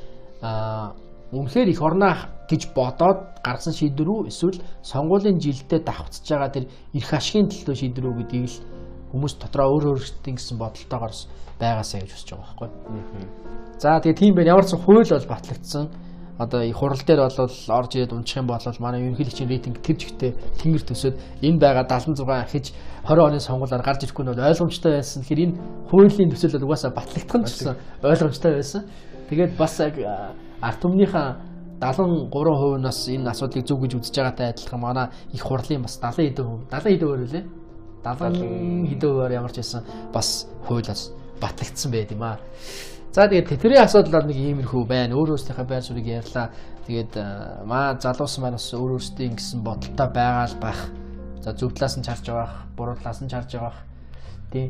[1.32, 2.16] үнэхээр их орноо
[2.52, 6.66] гэж бодоод гаргасан шийдвэр үү эсвэл сонгуулийн жилдээ давхцаж байгаа тэр
[6.98, 8.58] эрх ашигын төлөө шийдвэр үү гэдгийг л
[9.14, 11.14] хүмүүс дотроо өөр өөрсдийн гэсэн бодолтойгоор
[11.62, 12.70] байгаасаа гэж хүсэж байгаа байхгүй.
[13.80, 14.54] За тэгээ тийм байна.
[14.58, 15.86] Ямар ч хууль бол батлагдсан
[16.40, 20.32] одоо хурал дээр бол орж ирээд унчих юм бол манай ерөнхийлөгчийн рейтинг тэр жигтэй
[20.64, 22.72] тэнгэр төсөөд энэ байгаа 76 ахиж
[23.04, 25.20] 20 оны сонгуулиар гарч ирэхгүй нь бол ойлгомжтой байсан.
[25.28, 25.56] Тэгэхээр энэ
[25.92, 27.76] хуулийн төсөл бол угаасаа батлагдах нь гэсэн
[28.08, 28.82] ойлгомжтой байсан.
[29.28, 31.28] Тэгээд бас арт түмнийхээ
[31.80, 36.46] 73% нас энэ асуудлыг зөв гэж үзэж байгаатай адилхан манай их хурлын бас 70 хэдэн
[36.48, 37.46] хувь 70 хэдэн хувь лээ
[38.04, 42.40] 70 хэдэн хувиар ямар ч байсан бас хуулиас батлагдсан байд юм аа.
[43.12, 45.18] За тэгээд тэтгэврийн асуудал бол нэг иймэрхүү байна.
[45.18, 46.54] Өөр өөрсдийнхээ байр суурийг ярьлаа.
[46.86, 47.26] Тэгээд э,
[47.66, 50.82] маа залуус маань бас өөр өөрсдийн гэсэн бодолтой байгаа л байх.
[51.42, 53.82] За зөв талаас нь чарж байгаа, буруу талаас нь чарж байгаа.
[54.54, 54.70] Тий.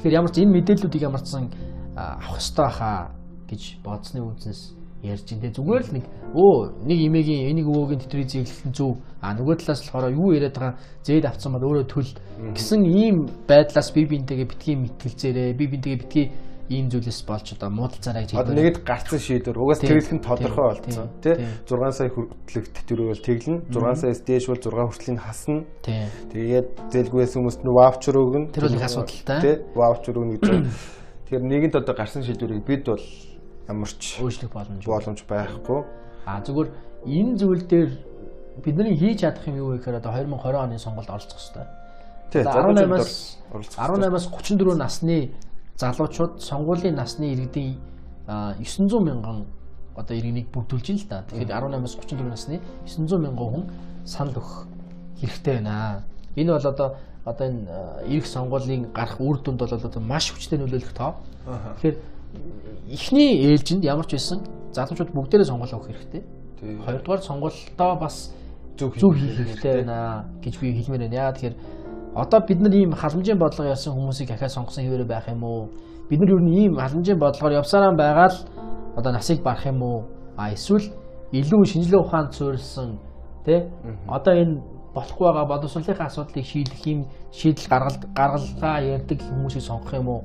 [0.00, 1.52] Тэгэхээр ямар ч энэ мэдээллүүдийг ямар ч сан
[1.92, 3.12] авах хэрэгтэй хаа
[3.52, 8.30] гэж бодсны үзнэс ярьж ин тэ зүгээр л нэг өө нэг имэгийн энийг өвөөгийн тэтгэврийг
[8.32, 12.10] зэглэх нь зөв а нөгөө талаас болохоор юу яриад байгаа зээд авцсан бол өөрөө төл
[12.54, 16.26] гэсэн ийм байдлаас би бинтэйгээ битгий мэтгэлцээрээ би бинтэйгээ битгий
[16.72, 21.08] ийм зүйлээс болж одоо муудалцаарай гэж одоо нэгэд гарцсан шийдвэр угаас тэглэх нь тодорхой болцсон
[21.20, 21.36] тий
[21.68, 25.68] 6 сая хүртэлх тэтгэврийг бол тэглэн 6 саяас дээш бол 6 хүртлийн хасна.
[25.84, 28.48] Тэгээд зээлгүйс хүмүүст нь ваучер өгнө.
[28.56, 30.48] Тэр бол их асуудалтай тий ваучер өгнө гэж
[31.28, 33.04] тэгэхээр нэгэнт одоо гарсан шийдвэрийг бид бол
[33.68, 35.80] ямар ч өөрчлөх боломж боломж байхгүй.
[36.24, 36.68] А зүгээр
[37.06, 37.90] энэ зүйл дээр
[38.64, 41.66] бидний хийж чадах юм юу вэ гэхээр одоо 2020 оны сонгуульд оролцох хэрэгтэй.
[42.32, 45.32] Тий 18-аас 18-аас 34 насны
[45.76, 47.78] залуучууд сонгуулийн насны иргэдийн
[48.26, 49.46] 900 мянган
[49.96, 51.24] одоо иргэнийг бүрдүүлж ин л да.
[51.28, 53.64] Тэгэхээр 18-аас 34 насны 900 мянган хүн
[54.04, 54.66] санал өгөх
[55.20, 56.04] хэрэгтэй байна.
[56.36, 57.66] Энэ бол одоо одоо энэ
[58.08, 61.14] ирэх сонгуулийн гарах үр дүнд бол одоо маш хүчтэй нөлөөлөх тоо.
[61.78, 61.96] Тэгэхээр
[62.90, 64.40] эхний ээлжинд ямар ч байсан
[64.72, 66.22] залуучууд бүгдээрээ сонгуул авах хэрэгтэй.
[66.86, 68.32] Хоёрдугаар сонгуультаа бас
[68.78, 71.14] зөв хийх хэрэгтэй байна гэж би хэлмээр байна.
[71.14, 71.56] Яагаад тэгэхээр
[72.14, 75.68] одоо бид нар ийм халамжийн бодлого ярьсан хүмүүсийг ахаа сонгосон хэвээрээ байх юм уу?
[76.08, 78.34] Бид нар юу н ийм халамжийн бодлогоор явсараа байгаад
[78.96, 80.04] одоо насыг барах юм уу?
[80.36, 80.92] А эсвэл
[81.32, 82.98] илүү шинжилгээ ухаанд суурилсан
[83.44, 83.64] тий
[84.08, 84.60] одоо энэ
[84.94, 90.20] болохгүй байгаа боловсролынхаа асуудлыг шийдэх юм шийдэл гаргал гаргалгаа ярьдаг хүмүүсийг сонгох юм уу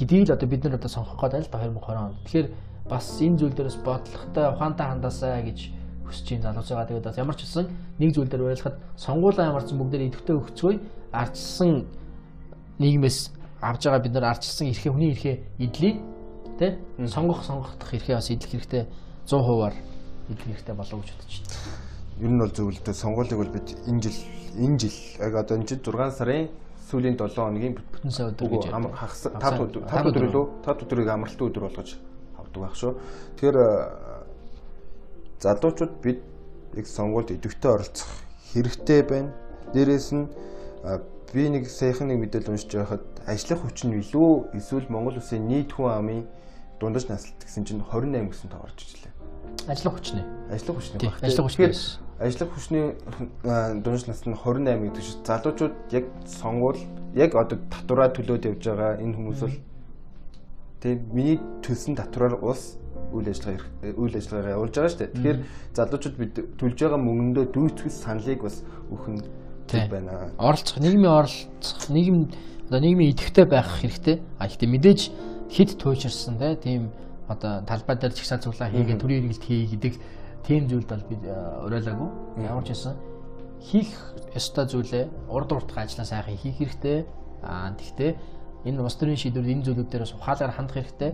[0.00, 2.16] гэдгийг л одоо бид нар одоо сонгох гээд байна л да 2020 онд.
[2.24, 2.48] Тэгэхээр
[2.88, 5.58] бас энэ зүйл дээрээс бодлоготой ухаантай хандаасаа гэж
[6.08, 6.88] хүсэж юм залуус байгаа.
[6.88, 7.66] Тэгээд бас ямар ч гэсэн
[8.00, 10.76] нэг зүйл дээр байлахад сонгуулийн ямарч бүгдээр идэвхтэй өгцгөөе
[11.12, 11.86] ардчсан
[12.78, 13.18] нийгмээс
[13.60, 15.94] авж байгаа бид нар ардчсан эрхээ хүний эрхээ идлээ.
[16.58, 16.78] Тэ?
[17.06, 18.84] Сонгох сонгохдох хэрэгтэй бас идэх хэрэгтэй
[19.26, 19.74] 100%-аар
[20.30, 21.90] идэх хэрэгтэй болов гэж бодож байна.
[22.20, 24.18] Ер нь бол зөв л дээ сонгуулийг бол бид энэ жил
[24.56, 26.48] энэ жил яг одоо энэ жил 6 сарын
[26.90, 30.84] сүүлийн 7 хоногийн бүтэн сая өдөр гэж амар хагас 5 өдөр 5 өдөр лөө 5
[30.84, 31.90] өдрийг амралтын өдөр болгож
[32.36, 32.92] авдаг байх шүү.
[33.38, 33.56] Тэгэхээр
[35.40, 36.20] залуучууд бид
[36.76, 38.10] яг сонгуульд идэвхтэй оролцох
[38.52, 39.30] хэрэгтэй байна.
[39.72, 40.26] Дээрээс нь
[40.82, 45.76] би нэг саяхан нэг мэдээлэл уншиж байхад ажлах хүч нь илүү эсвэл Монгол улсын нийт
[45.76, 46.20] хүн амын
[46.80, 49.12] дундаж наслт гэсэн чинь 28 гэсэн тоо орж ирлээ.
[49.68, 50.24] Ажлах хүч нэ.
[50.48, 51.12] Ажлах хүч нэ.
[51.20, 51.68] Ажлах хүч нэ.
[52.20, 52.84] Ажлах хүчний
[53.44, 56.80] дундаж наслт нь 28 гэдэг чинь залуучууд яг сонгуул
[57.14, 59.56] яг одоо татвараа төлөөд явж байгаа энэ хүмүүс бол
[60.80, 62.80] тийм миний төлсөн татвараар ус
[63.12, 63.68] үйл ажиллагаа
[64.00, 65.12] үйл ажиллагаагаа явуулж байгаа шүү дээ.
[65.14, 65.38] Тэгэхээр
[65.76, 68.56] залуучууд бид төлж байгаа мөнгөндөө дүүцгэл саналыг бас
[68.88, 69.39] өгөх
[69.74, 70.32] нь байна.
[70.38, 72.30] Оролцох, нийгмийн оролцох, нийгэм
[72.68, 74.22] одоо нийгмийн идэвхтэй байх хэрэгтэй.
[74.38, 75.00] А ихтэй мэдээж
[75.50, 76.90] хэд туйширсан тийм
[77.28, 79.94] одоо талбай дээр чагсаал цуглаа хийгээ төрийн хэрэгэлт хий гэдэг
[80.46, 81.16] тийм зүйлд бол би
[81.66, 82.08] уриалаагүй.
[82.42, 82.94] Ямар ч байсан
[83.62, 83.90] хийх
[84.34, 87.06] ёстой зүйлээ урд уртгаа ажиллаа сайхан хийх хэрэгтэй.
[87.42, 88.16] Аа тэгтээ
[88.66, 91.12] энэ улс төрийн шийдвэрүүд энэ зүйлүүд дээрээс ухаалаар хандах хэрэгтэй.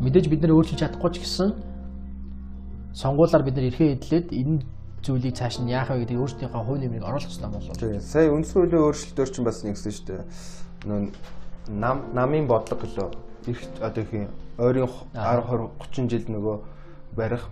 [0.00, 1.50] Мэдээж бид нэр өөрчилж чадахгүй ч гэсэн
[2.94, 4.62] сонгуулаар бид нэр эрхээ эдлээд энэ
[5.04, 7.76] зүйлийг цааш нь яах вэ гэдэг өөрсдийнхөө хувь нэмрийг оруулах хэрэгтэй болов.
[7.76, 8.00] Тийм.
[8.00, 10.22] Сая үндсэн хуулийн өөрчлөлтөөр чинь бас нэгсэн шүү дээ.
[10.86, 11.00] Нөө
[11.68, 13.08] нам намын бодлого гэлөө
[13.46, 16.56] их одоо их ойрын 10 20 30 жил нөгөө
[17.16, 17.44] барих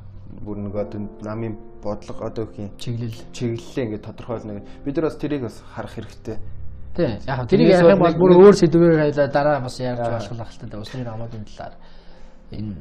[0.44, 4.62] бүр нөгөө одоо намын бодлого одоо их чиглэл чиглэлээ ингээд тодорхойлно.
[4.84, 6.36] Бид нар бас тэрийг бас харах хэрэгтэй.
[6.96, 7.18] Тийм.
[7.26, 10.80] Яг тэрийг ярих юм бол бүр өөр сэдвээр хайлаа дараа бас ярьж болох хэрэгтэй.
[10.80, 11.74] Усны намуудын талаар
[12.50, 12.74] энэ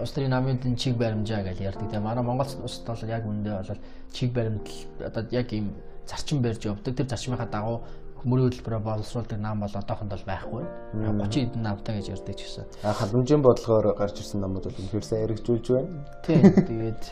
[0.00, 1.90] улс төрийн намын чиг баримжаа гэж ярьдаг.
[1.90, 3.80] Тэгээ манай Монгол улсад бол яг үндэ бол
[4.12, 4.66] чиг баримт
[5.02, 5.74] одоо яг ийм
[6.06, 6.94] зарчим барьж явдаг.
[6.94, 7.82] Тэр зарчмынхаа дагуу
[8.24, 10.64] мөрийн хөтөлбөрөөр боловсруулдаг нам бол одоохонд бол байхгүй.
[10.94, 12.64] 30 эдэн намтай гэж ярьдаг ч гэсэн.
[12.82, 16.02] А халамжийн бодлогоор гарч ирсэн намууд бол сайн хэрэгжүүлж байна.
[16.26, 16.42] Тийм.
[16.66, 17.02] Тэгээд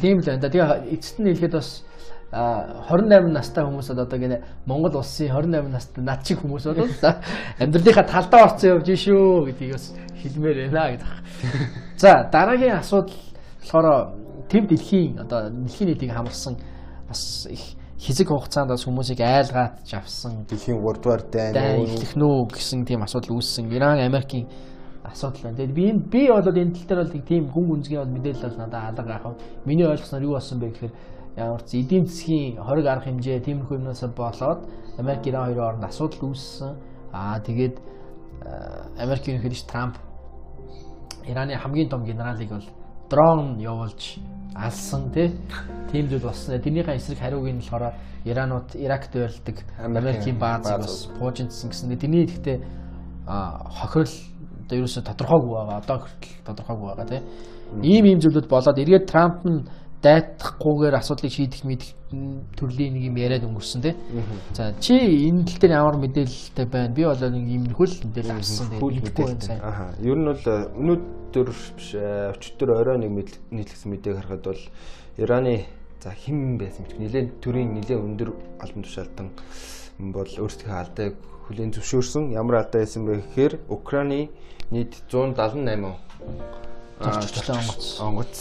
[0.00, 0.42] тийм л байна.
[0.42, 1.82] Тэгээ эцэст нь хэлэхэд бас
[2.30, 6.86] 28 настай хүмүүсд одоо гинэ Монгол улсын 28 настай над чиг хүмүүс бол
[7.62, 9.90] амьдралынхаа талдаа орцсон явж шүү гэдгийг бас
[10.22, 11.10] хэлмээр байна гэдэг.
[12.02, 13.18] За дараагийн асуудал
[13.60, 14.14] болохоор
[14.48, 16.54] тэв дэлхийн одоо дэлхийн нийтийг хамарсан
[17.08, 22.86] бас их хэзэг хугацаанд бас хүмүүсийг айлгаатж авсан дэлхийн 3 дугаар дайн эхлэх нүү гэсэн
[22.86, 23.68] тийм асуудал үүссэн.
[23.74, 24.46] Иран Америкийн
[25.04, 25.56] асуудал байна.
[25.56, 28.98] Тэгээд би би бол энэ тал дээр бол тийм хүн гүнзгий бол мэдээлэл бол надад
[28.98, 29.36] алга вэ?
[29.66, 30.92] Миний ойлгосноор юу болсон бэ гэхээр
[31.36, 34.66] ямар ч эдийн засгийн хориг арга хэмжээ тиймэрхүү юмнаас болоод
[34.98, 36.74] Америк Иран хоёрын хооронд асуудал үүссэн.
[37.12, 37.76] Аа тэгээд
[38.98, 39.96] Америк ерөнхийлөгч Трамп
[41.26, 42.68] Ираны хамгийн том генералыг бол
[43.10, 44.18] дрон явуулж
[44.54, 46.58] алсан тийм зүйл болсон.
[46.58, 51.98] Тэрнийхээ эсрэг хариуг нь болохоор Иранууд Иракт байлдаг Америкийн баазыг бас пуужинтсан гэсэн.
[51.98, 52.60] Тэрний ихтэй
[53.26, 54.14] хохирол
[54.64, 55.78] одоо ерөөсө тодорхойгүй байгаа.
[55.82, 57.24] Одоо хүртэл тодорхойгүй байгаа тийм.
[57.82, 59.66] Ийм ийм зүйлүүд болоод эргээд Трамп нь
[60.00, 61.90] дайтахгүйгээр асуудлыг шийдэх мэдэх
[62.56, 63.94] төрлийн нэг юм яриад өнгөрсөн тий.
[64.56, 64.96] За чи
[65.28, 66.94] энэ тал дээр ямар мэдээлэлтэй байна?
[66.94, 68.80] Би бол нэг юм хөл мэдээлэл авсан дээ.
[68.80, 69.60] Мэдгүй байна сайн.
[69.60, 69.92] Аха.
[70.00, 73.12] Ер нь бол э, өнөөдөр биш э, өчтөр орой нэг
[73.52, 74.62] нийтлэгсэн мэдээг харахад бол
[75.20, 75.66] Ираны
[76.00, 79.28] за хэн байсан мэт нэлээд төрийн нэлээд өндөр албан тушаалтан
[80.00, 82.32] бол өөрсдийнхөө алдааг хүлээн зөвшөөрсөн.
[82.32, 84.32] Ямар алдаа байсан бэ гэхээр Украины
[84.72, 85.92] нийт 178
[87.04, 88.36] зорчигчтой онгоц онгоц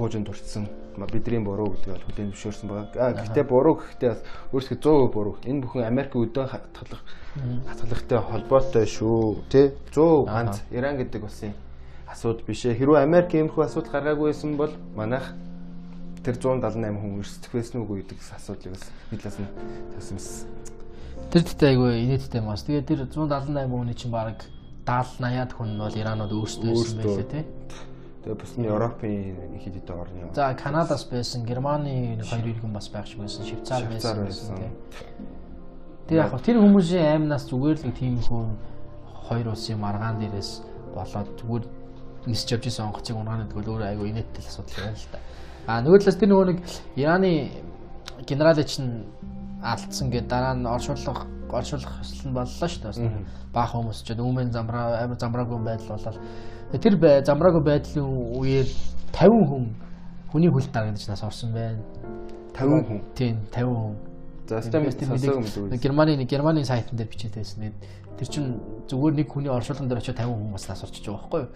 [0.00, 0.64] пуужинд дурдсан
[0.96, 3.12] бидний буруу гэдгийг хүлээн зөвшөөрсөн байгаа.
[3.20, 5.36] Гэхдээ буруу гэхдээ бас өөрсдөө 100% буруу.
[5.44, 7.02] Энэ бүхэн Америкийн өдөө хатгалах
[7.68, 9.44] хатгалагтай холбоотой шүү.
[9.52, 11.52] Тэ 100 ганц Иран гэдэг улсын
[12.08, 12.80] асуудал биш ээ.
[12.80, 15.36] Хэрвээ Америк иймэрхүү асуудал гаргаагүй байсан бол манайх
[16.24, 19.48] тэр 178 хүн өрсөлдөх байсан үгүй гэдэг асуудлыг бас бидлээс нь
[19.94, 20.28] тавьсан юмс.
[21.30, 22.64] Тэр дэхтэй айгүй инээдтэй мас.
[22.64, 24.60] Тэгээд тэр 178 хүний чинь баг 70
[24.90, 27.44] 80-аад хүн нь бол Иранууд өөрсдөө байсан байлээ тий.
[28.20, 30.34] Тэгээ бас нь Европын хэд хэдэн орны.
[30.34, 34.56] За Канадаас байсан, Германы хоёр иргэн бас байх шиг байсан, Швейцар байсан.
[36.08, 38.60] Тэгээ яг тэр хүмүүсийн аймнаас зүгээр л тийм хүн
[39.24, 40.60] хоёр улсын маргаан дээрээс
[40.92, 41.64] болоод зүгээр
[42.26, 45.18] нисч явж исэн онгоцыг унгаана гэдэг бол өөр айгүй инээдтэй асуудал байна л да.
[45.66, 46.58] А нөгөө талаас тэр нөгөө нэг
[47.00, 47.32] Ираны
[48.26, 49.06] генерал чинь
[49.62, 53.24] алдсан гэдэг дараа нь оршуулга оршуулах хэсэл нь боллоо шүү дээ.
[53.54, 56.18] Баах хүмүүс ч үүмэн замраа амар замраагүй байдал болол
[56.70, 56.94] Тэр
[57.26, 58.06] замраагүй байдлын
[58.38, 58.68] үеэр
[59.10, 59.64] 50 хүн
[60.30, 61.82] хүний хөлт дарагдаж нас орсон байна.
[62.54, 63.00] 50 хүн.
[63.14, 63.96] Тийм 50 хүн.
[64.46, 65.78] За мэдээ.
[65.82, 67.74] Германы Германы сайтн дээр бичээд байсан.
[68.18, 71.40] Тэр чинь зүгээр нэг хүний оршуулган дээр очиж 50 хүн бас нас орчиж байгаа байхгүй
[71.42, 71.50] юу?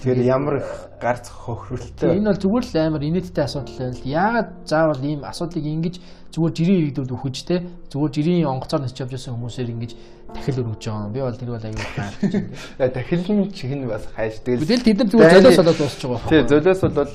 [0.00, 0.68] Тэгэхээр ямар их
[1.00, 2.16] гарц хохирлттой.
[2.16, 4.08] Энэ бол зүгээр л амар инээдтэй асуудал байна л.
[4.08, 5.94] Яагаад заавал ийм асуудлыг ингэж
[6.30, 7.56] зүгээр жирийн иргэдүүд үхэж те
[7.90, 9.92] зүгээр жирийн онгоцоор нисч явж байсан хүмүүсээр ингэж
[10.30, 11.12] дахил өргөж байгаа юм.
[11.12, 12.90] Би бол тэр бол аюул байна.
[12.94, 14.38] Дахил чих нь бас хайш.
[14.46, 16.30] Тэгэл тэд нар зүгээр золиос болоод дуусч байгаа.
[16.30, 17.10] Тий, золиос бол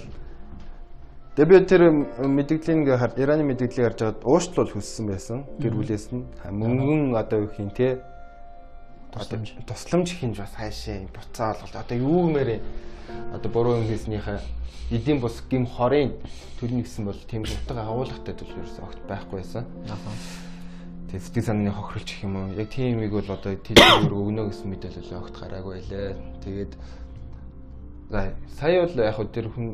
[1.35, 1.81] Тэгээ би тэр
[2.23, 5.43] мэдээллийг ингээ хар Ираны мэдээллийг харж байгаад уушлал хүссэн байсан.
[5.59, 7.99] Гэр бүлээс нь мөнгөн одоо юу хийх те
[9.11, 12.63] тусламж тусламж хинж бас хайшаа буцаа олголт одоо юу гэмээр
[13.33, 14.39] одоо буруу юм хийснийхээ
[14.91, 16.13] эдийн бус гим хорын
[16.59, 19.65] төлнө гэсэн бол тийм утга агуулгатай зүйл ерөөсөө огт байхгүй байсан.
[21.09, 22.53] Тэгээ сэтгэл санааны хохирлж гэх юм уу.
[22.53, 26.13] Яг тийм юмыг бол одоо телевизээр өгнө гэсэн мэдээлэл огт гараагүй лээ.
[26.45, 26.73] Тэгээд
[28.59, 29.67] сая бол яг хөө тэр хүн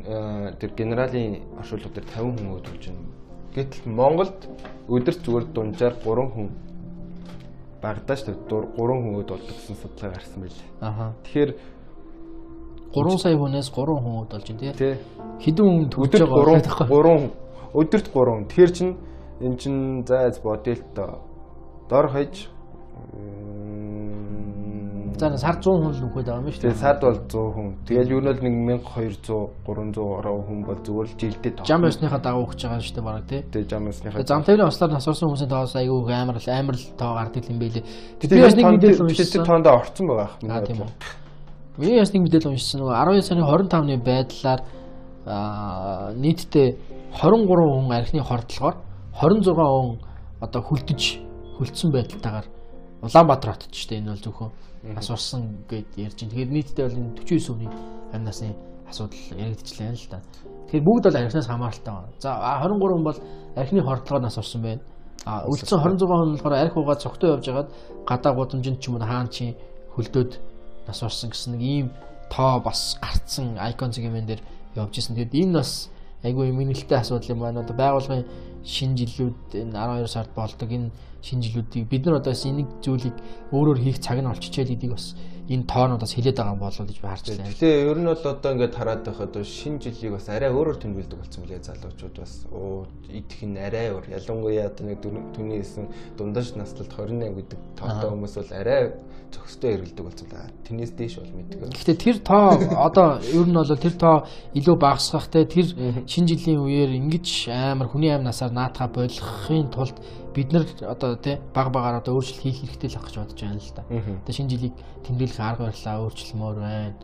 [0.63, 3.11] тэр генералын оршуулга дээр 50 хүн өдөрж байна.
[3.51, 4.39] Гэтэл Монголд
[4.87, 6.47] өдөр зүгээр дунджаар 3 хүн
[7.83, 10.69] багадаа шүү дээ 3 хүн өд болдог гэсэн судалгаа гарсан байлээ.
[10.79, 11.05] Аха.
[11.27, 11.51] Тэгэхээр
[12.91, 14.95] 3 сая хүнээс 3 хүн өд болж байна тий.
[15.43, 17.31] Хэдэн хүн өдөрт байгаа 3 3
[17.79, 18.47] өдөрт 3.
[18.51, 18.89] Тэгэхээр чин
[19.39, 19.75] эн чин
[20.05, 20.39] зайз
[20.95, 21.23] тоо.
[21.89, 22.51] Дор хаяж
[25.21, 27.69] За сар 100 хүн л нүхэд байгаа юм шүү Тэгээ сард бол 100 хүн.
[27.85, 31.65] Тэгэл юу нь бол 1200 300 ороо хүн бол зүгээр л жилдээ тоо.
[31.69, 33.41] Жам ёсныхаа дагуу өгч байгаа шүү дээ бараг тий.
[33.45, 34.17] Тэгээ жамсныхаа.
[34.17, 37.85] Тэгээ зам тээврийн ослоор насурсан хүмүүсийн тоос айгүй амар амар л тоо гардаг юм байлээ.
[38.17, 39.21] Би бас нэг мэдээлэл уншсан.
[39.21, 39.45] уншсан.
[39.45, 40.33] тоонд орцсон байгаа ах.
[40.41, 41.20] Аа
[41.77, 42.81] Би бас нэг мэдээлэл уншсан.
[42.83, 44.61] Нөгөө 12 сарын 25-ны байдлаар
[45.23, 46.67] аа нийтдээ
[47.15, 48.75] 23 хүн архины хордлогоор
[49.15, 49.99] 26 хүн
[50.43, 51.01] одоо хүлдэж
[51.55, 52.47] хүлдсэн байдалтайгаар
[53.01, 54.51] Улаанбаатар хотод ч тийм энэ бол зөвхөн
[54.99, 56.31] асуурсан гэд ярьж байна.
[56.35, 57.69] Тэгэхээр нийтдээ бол энэ 49 хүний
[58.11, 58.51] амь насны
[58.91, 60.19] асуудал яригдчихлээ л да.
[60.67, 62.11] Тэгэхээр бүгд бол архинаас хамааралтай байна.
[62.19, 63.19] За 23 хүн бол
[63.55, 64.81] архины хордлогоор асуурсан байна.
[65.23, 67.69] А үлдсэн 26 хүн болохоор арх угаа цогтой явж хагаад
[68.03, 69.55] гадаа гудамжинд ч юм уу хаан чи
[69.95, 70.50] хөлдөөд
[70.87, 71.87] насурсан гэсэн нэг ийм
[72.31, 74.41] тоо бас гарцсан айкон зэгмэн дээр
[74.75, 75.15] явж исэн.
[75.15, 75.89] Тэгэд энэ бас
[76.23, 77.61] айгүй минэлтэй асуудал юм байна.
[77.61, 78.25] Одоо байгууллагын
[78.63, 80.91] шинэ жилүүд энэ 12 сард болдог энэ
[81.21, 83.15] шинэ жилүүдийг бид нар одоо бас энийг зүйлийг
[83.51, 85.13] өөрөөр хийх цаг нь олччихэл гэдгийг бас
[85.51, 87.51] энэ тоонуудаас хэлээд байгаа юм болов уу гэж би харж байна.
[87.59, 91.39] Тэгээ ер нь бол одоо ингээд хараад байхад шинэ жилийг бас арай өөрөөр тэмдэглэдэг болсон
[91.43, 94.05] мөлий залуучууд бас оо идэх нь арай өөр.
[94.15, 95.85] Ялангуяа одоо нэг түүний хэлсэн
[96.15, 98.81] дундаж наслалт 28 гэдэг тоотой хүмүүс бол арай
[99.31, 100.51] зөкстэй эргэлдэг болсон л аа.
[100.67, 101.59] Тэрнээс дээш бол мэддэг.
[101.71, 104.15] Гэхдээ тэр тоо одоо ер нь бол тэр тоо
[104.55, 105.67] илүү багасгахтай тэр
[106.07, 109.95] шинэ жилийн үеэр ингэж амар хүний амь насаар наатаха болгохын тулд
[110.33, 113.59] бид нар одоо тий баг багаар одоо өөрчлөлт хийх хэрэгтэй л ах гэж бодож байна
[113.59, 113.83] л да.
[114.23, 114.73] Одоо шинэ жилийг
[115.05, 116.95] тэмдэглэх арга барилаа өөрчлөлмөр байна.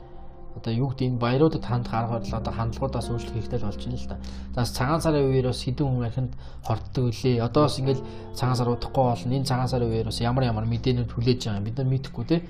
[0.58, 3.98] Одоо юу гэдэг энэ баяруудад хандах арга барил одоо хандлагуудаас өөрчлөх хэрэгтэй л болж байна
[3.98, 4.18] л да.
[4.56, 6.34] За цагаан сарын үеэр бас хэдэн хүн архинд
[6.66, 7.44] хортдог үлээ.
[7.46, 9.34] Одоо бас ингээл цагаан сар удахгүй болно.
[9.38, 12.42] Энэ цагаан сарын үеэр бас ямар ямар мэдээнүүд хүлээж байгаа юм бид нар мэдэхгүй тий.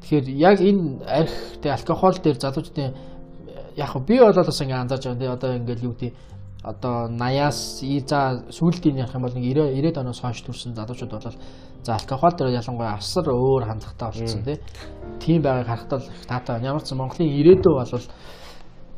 [0.00, 2.94] Тэгэхээр яг энэ арх тий алкогол дээр залуучдын
[3.76, 6.14] яг би бол бас ингээ анзаарч байгаа тий одоо ингээл юу гэдэг
[6.64, 11.36] одоо 80-аас за сүүлдийн ярих юм бол нэг 90 90 оноос хойш төрсэн залуучууд бол
[11.84, 14.58] за алкогол дээр ялангуяа асар өөр хандлагатай болсон тий.
[15.20, 16.64] Тийм байгааг харахад л их таатай.
[16.64, 18.04] Ямар ч Монголын ирээдүй бол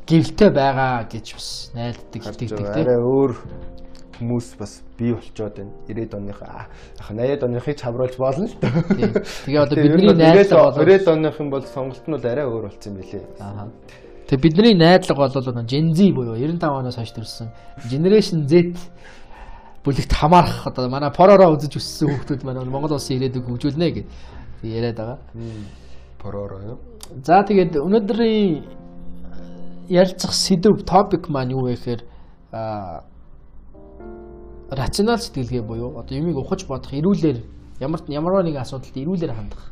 [0.06, 2.82] гэрэлтэй байгаа гэж бас найддаг хэлдэг тий.
[2.86, 3.34] Арай өөр
[4.16, 5.72] хүмүүс бас бий болчоод байна.
[5.88, 6.70] 90-ад оныхаа яг
[7.02, 8.70] 80-ад оныхыг чавруулж болно л доо.
[8.94, 12.94] Тэгээ одоо бидний найдлага бол 90-ад оных юм бол сонголт нь бол арай өөр болсон
[12.94, 13.24] юм билээ.
[13.42, 13.68] Аа.
[14.26, 17.50] Тэгээ бидний найдлага бол Gen Z буюу 95 оноос хойш төрсэн
[17.90, 18.74] Generation Z
[19.86, 24.06] бүлэгт хамаарах одоо манай поророо үзэж өссөн хүмүүс манай Монгол улсын ирээдүйг хөгжүүлнэ гэж
[24.66, 25.18] яриад байгаа.
[26.18, 26.78] Поророо юу?
[27.22, 28.66] За тэгээд өнөөдрийн
[29.88, 32.02] ярилцах сэдв топик маань юу вэ гэхээр
[34.70, 37.38] рационал сэтгэлгээ буюу одоо юмыг ухаж бодох, эрүүлэр
[37.78, 39.70] ямар ямар нэгэн асуудалд эрүүлэр хандах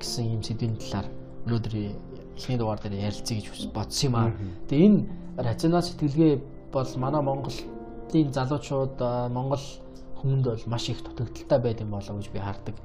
[0.00, 1.12] гэсэн юм сэдвийн талаар
[1.44, 1.92] өнөөдрийн
[2.36, 4.32] эхний дугаар дээр ярилцъя гэж бодсон юм аа.
[4.68, 5.00] Тэгээ энэ
[5.38, 6.32] рационал сэтгэлгээ
[6.72, 8.96] бол манай Монголын залуучууд
[9.30, 9.64] Монгол
[10.18, 12.76] хүмүүнд бол маш их дутагдaltaй байд юм болоо гэж би хардаг.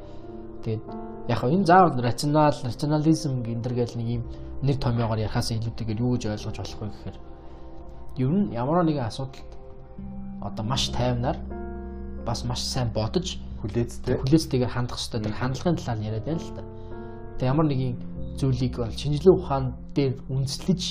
[0.63, 0.83] Тэгээд
[1.29, 4.23] яг энэ заавал рационал, рационализм гэнтэр гэл нэг юм
[4.62, 7.17] нэр томьёогоор ярихаас илүүтэйгээр юу гэж ойлгож болох вэ гэхээр
[8.19, 9.51] ер нь ямар нэгэн асуудалд
[10.41, 11.38] одоо маш тайвнаар
[12.25, 16.63] бас маш сайн бодож хүлээцтэй хүлээцтэйгээр хандах хэрэгтэй тэр хандлагын талаар яриад байна л та.
[17.39, 17.95] Тэг ямар нэгэн
[18.39, 20.82] зүйлийг бол шинжилгээ ухаан дээр үндэслэж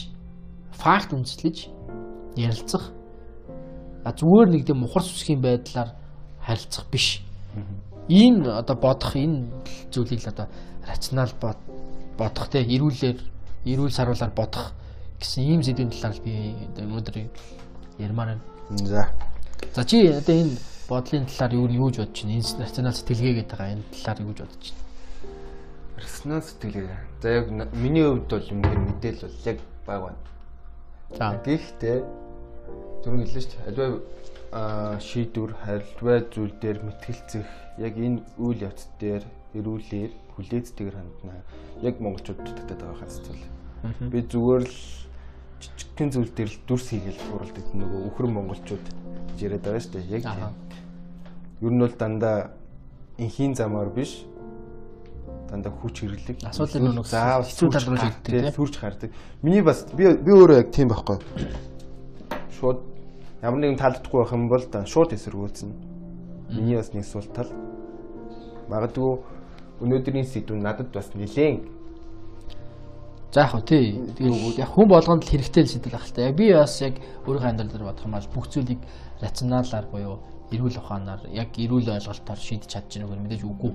[0.77, 1.57] факт үндэслэж
[2.37, 2.93] ярилцах
[4.05, 5.97] а зүгээр нэг тийм мухар сүсгийн байдлаар
[6.41, 7.21] харилцах биш.
[8.09, 9.51] Энэ одоо бодох энэ
[9.93, 10.47] зүйлийг л одоо
[10.87, 11.33] рационал
[12.17, 13.19] бодох те эрүүлэр
[13.67, 14.73] эрүүл саруулаар бодох
[15.21, 17.17] гэсэн ийм сэдвийн талаар би өнөөдөр
[17.99, 18.43] ярмаар байна.
[18.87, 19.13] За.
[19.75, 20.57] За чи одоо энэ
[20.89, 22.39] бодлын талаар юу юу гэж бодож байна?
[22.39, 24.88] Энэ рационал сэтгэлгээ гэдэг байгаа энэ талаар юу гэж бодож байна?
[25.99, 26.99] Резонанс сэтгэлгээ.
[27.23, 30.21] За яг миний хувьд бол юм хэр мэдээлэл бол яг баг байна.
[31.19, 31.35] За.
[31.45, 31.97] Гэхдээ
[33.03, 33.69] зүрх хэллээ шүү дээ.
[33.69, 33.87] Альва
[34.53, 37.47] аа шийдвэр, альва зүйл дээр мэтгэлцэх
[37.79, 39.25] яг энэ үйл явц дээр
[39.59, 41.43] эрүүлэр хүлээцтэйгэр хандна.
[41.83, 43.45] Яг монголчууд дутагдаад байгаа хаас зүйл.
[44.13, 44.79] Би зүгээр л
[45.59, 48.87] жижигхэн зүйл дээр л дүрс хийгээл уралдаг нөгөө өхөр монголчууд
[49.35, 50.15] гэж яриад байгаа шүү дээ.
[50.15, 50.55] Яг тийм.
[51.59, 52.39] Ер нь бол дандаа
[53.19, 54.23] инхийн замаар биш
[55.49, 56.45] дандаа хүч хэрэглэг.
[56.45, 58.53] Асуудлын нүг заавал хэцүү тал руу гардаг, тийм.
[58.53, 59.11] Сүрж гардаг.
[59.43, 61.19] Миний бас би би өөрөө яг тийм байхгүй.
[62.61, 62.79] Шууд
[63.43, 65.73] ямар нэгэн таалдахгүй байх юм бол да шууд эсэргүүцэн.
[66.53, 67.51] Миний бас нэг сул тал.
[68.69, 69.19] Магадгүй
[69.81, 71.79] өнөөдрийн сэдв надад бас нэлээд
[73.33, 73.93] За яг хөө тий.
[74.17, 76.33] Тэгээд яг хүн болгонд л хэрэгтэй л сэтэл байх л та.
[76.33, 76.97] Яг би бас яг
[77.29, 78.81] өөрийнхөө амьдрал дээр бодох юм бол бүх зүйлийг
[79.21, 80.17] рационалаар буюу
[80.53, 83.73] эрүүл ухаанаар яг эрүүл ойлголтоор шийдэж чадж байгаа нэг мэдээж үгүй.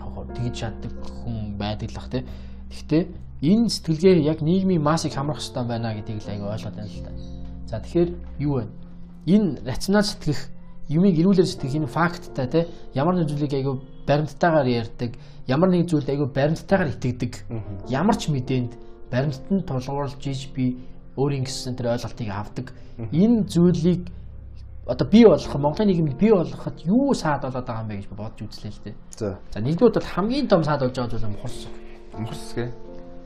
[0.00, 0.92] Хөө тэгж чаддаг
[1.24, 2.24] хүн байдаг л бах тий.
[2.72, 3.02] Гэхдээ
[3.42, 7.12] энэ сэтгэлгээ яг нийгмийн массыг хамрах хэрэгтэй байна гэдгийг л аяга ойлгоод байна л та.
[7.68, 8.64] За тэгэхээр юу вэ?
[9.26, 10.40] Энэ рационал сэтгэх
[10.88, 15.12] юмыг эрүүлэр сэтгэх энэ факттай тий ямар нэг зүйлийг аяга баримттайгаар ярьдаг
[15.46, 17.32] ямар нэг зүйлд аяга баримттайгаар итгэдэг
[17.88, 18.72] ямар ч мэдээнд
[19.12, 20.80] баримтанд тулгуурлаж иж би
[21.16, 22.66] өөрийн гэсэн тэр ойлголтыг авдаг
[22.98, 24.10] энэ зүйлийг
[24.86, 28.40] одоо бий болгох Монголын нийгэмд бий болгоход юу саад болоод байгаа юм бэ гэж бодож
[28.42, 28.94] үзлээ л дээ.
[29.16, 31.66] За За нэгдүгээр бол хамгийн том саад болж байгаа зүйл нь мухарс.
[32.18, 32.64] мөхсгэ.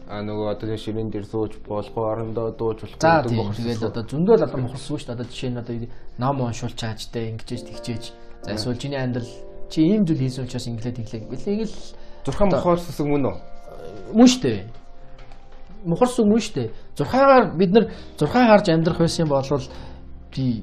[0.06, 3.58] А нөгөө одоо ширээн дээр сууж болохгүй орондоо дууж болохгүй гэдэг тийм мөхс.
[3.58, 5.14] тэгээд одоо зөндөө л одоо мухарс шүү дээ.
[5.16, 5.74] Одоо жишээ нь одоо
[6.20, 8.04] ном уншуулж байгаа ч дээ ингэж тэгчээж.
[8.46, 9.26] За эсвэл чиний амьдрал
[9.72, 11.26] чи ийм зүйл хийсэн учраас инглээ тэглээ.
[11.26, 11.74] Энийг л
[12.22, 13.36] Зурхан мохоор сүсэг мөн үү?
[14.14, 14.70] мөн штэ.
[15.82, 16.70] Мухарс мөн штэ.
[16.94, 19.42] Зурхаагаар бид нар зурхаа харж амьдрах байсан бол
[20.30, 20.62] би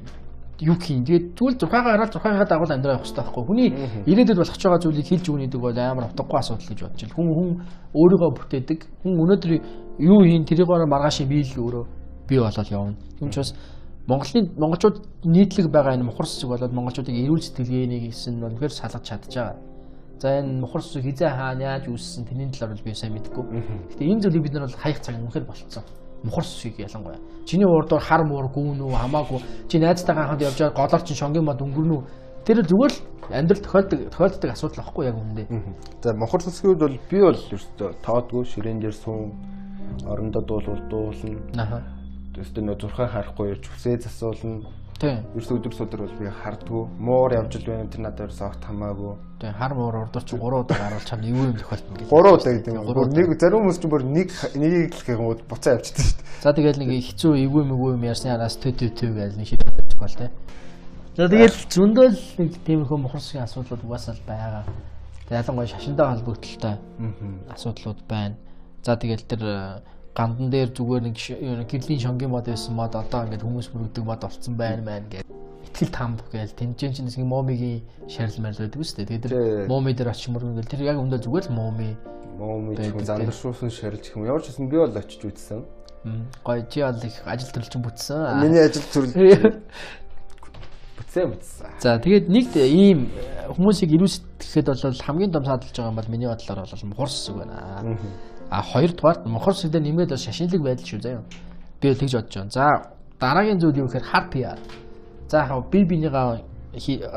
[0.64, 1.04] юу хийн.
[1.04, 3.44] Тэгээд тэгвэл зурхаагаа хараад зурхаагаа дагуул амьдрах байх хэрэгтэй байхгүй.
[3.44, 3.70] Хүний
[4.08, 7.16] ирээдүйд болох ч байгаа зүйлийг хэлж өгнөдөг бол амар утгагүй асуудал гэж бодож байна.
[7.16, 7.50] Хүн хүн
[7.94, 8.80] өөрийгөө бүтээдэг.
[9.04, 9.52] Хүн өнөөдөр
[10.00, 11.84] юу хийн тэрийгээр маргаашийн биел өөрөө
[12.28, 12.96] бий болоод явна.
[13.20, 13.52] Тийм учраас
[14.08, 19.04] Монголын монголчууд нийтлэг байгаа энэ мухар сүсэг болоод монголчуудыг эрүүл сэтгэлгээний гэсэн нь үнэхээр салгаж
[19.08, 19.56] чадж байгаа.
[20.20, 23.44] За энэ мухар сүсэг хизээ хаана яаж үүссэн тэрний талаар бол би сайн мэдэхгүй.
[23.96, 25.84] Гэтэ энэ зүйлийг бид нар бол хаях цаг үнэхээр болцсон
[26.24, 27.20] мухарс шиг ялангуяа.
[27.46, 29.40] Чиний урд дор хар муур гүүн үү хамаагүй.
[29.68, 32.04] Чи найзтайгаа ханд явж байгаа голоор чинь шонгийн мод өнгөрнө үү?
[32.44, 33.00] Тэр зүгээр л
[33.32, 35.44] амьдрал тохиолдог тохиолддог асуудал واخгүй яг үндэ.
[36.04, 39.32] За мохор сүсгүүд бол би бол ерөөсөө тоодгүй ширээн дээр суун
[40.08, 41.40] орондоо дуулуул дуулна.
[41.56, 41.84] Аха.
[42.36, 44.68] Тэстэ нөө зурхаа харахгүй ч үсээ засуулна
[45.04, 45.20] Тийм.
[45.36, 46.84] Ерөөсөө өдөр судар бол би хардгүй.
[46.96, 49.14] Муур явж л байна тэр надад ерөөсөө огт хамаагүй.
[49.44, 52.08] Тийм хар муур чи 3 удаа гарвал чам юу юм тохиолдно гэж.
[52.08, 52.86] Гурван удаа гэдэг юм.
[52.88, 56.40] Бүр нэг зарим хүмүүс ч бүр нэг нэг л гэнгүүд буцаа явчихдаг шүү дээ.
[56.40, 60.16] За тэгэл нэг хэцүү эвгүй мэггүй юм ярьсны араас төв төв гэж нэг шийдэх бол
[60.16, 60.32] тээ.
[61.20, 64.64] За тэгэл зөндөө л нэг тиймэрхүү мухарсгийн асуудлууд угаасаа л байгаа.
[65.28, 66.76] Тэг ялангуяа шашинтай холбогдолтой
[67.52, 68.40] асуудлууд байна.
[68.88, 69.84] За тэгэл тэр
[70.16, 71.18] гандан дээр зүгээр нэг
[71.70, 75.26] гэрлийн шонгийн мод байсан мод одоо ингээд хүмүүс мөрөгдөг мод болцсон байна мэн гэж
[75.74, 79.10] итгэл там гээл тэнцэн чинь нэг мумигийн шарил марил байдаг шүү дээ.
[79.10, 81.98] Тэгээд тэр муми дээр очиж мөргөн тэр яг өндөө зүгээр л мэд
[82.34, 84.26] Байдаг, хүн зандаршуулсан шарилж юм.
[84.26, 85.62] Ямар ч гэсэн би бол очиж үзсэн.
[86.44, 88.42] гоё чи бол их ажил төрөлчин бүтсэн.
[88.42, 89.14] Миний ажил төрөл
[90.98, 91.70] бүтсэн бүтсэн.
[91.80, 93.14] За тэгээд нэг ийм
[93.54, 97.86] хүмүүсийг ирүүсгэхэд бол хамгийн том саадалж байгаа юм бол миний бодлоор бол мухарс зүг байна.
[98.54, 101.24] А хоёрдугаар мухарс гэдэг нэмээд бол шашинлаг байдал шүү заяа.
[101.82, 102.54] Би тэгж бодож байна.
[102.54, 102.66] За
[103.20, 104.60] дараагийн зүйл юу гэхээр хар PR.
[105.26, 106.46] За яг би бинийгаа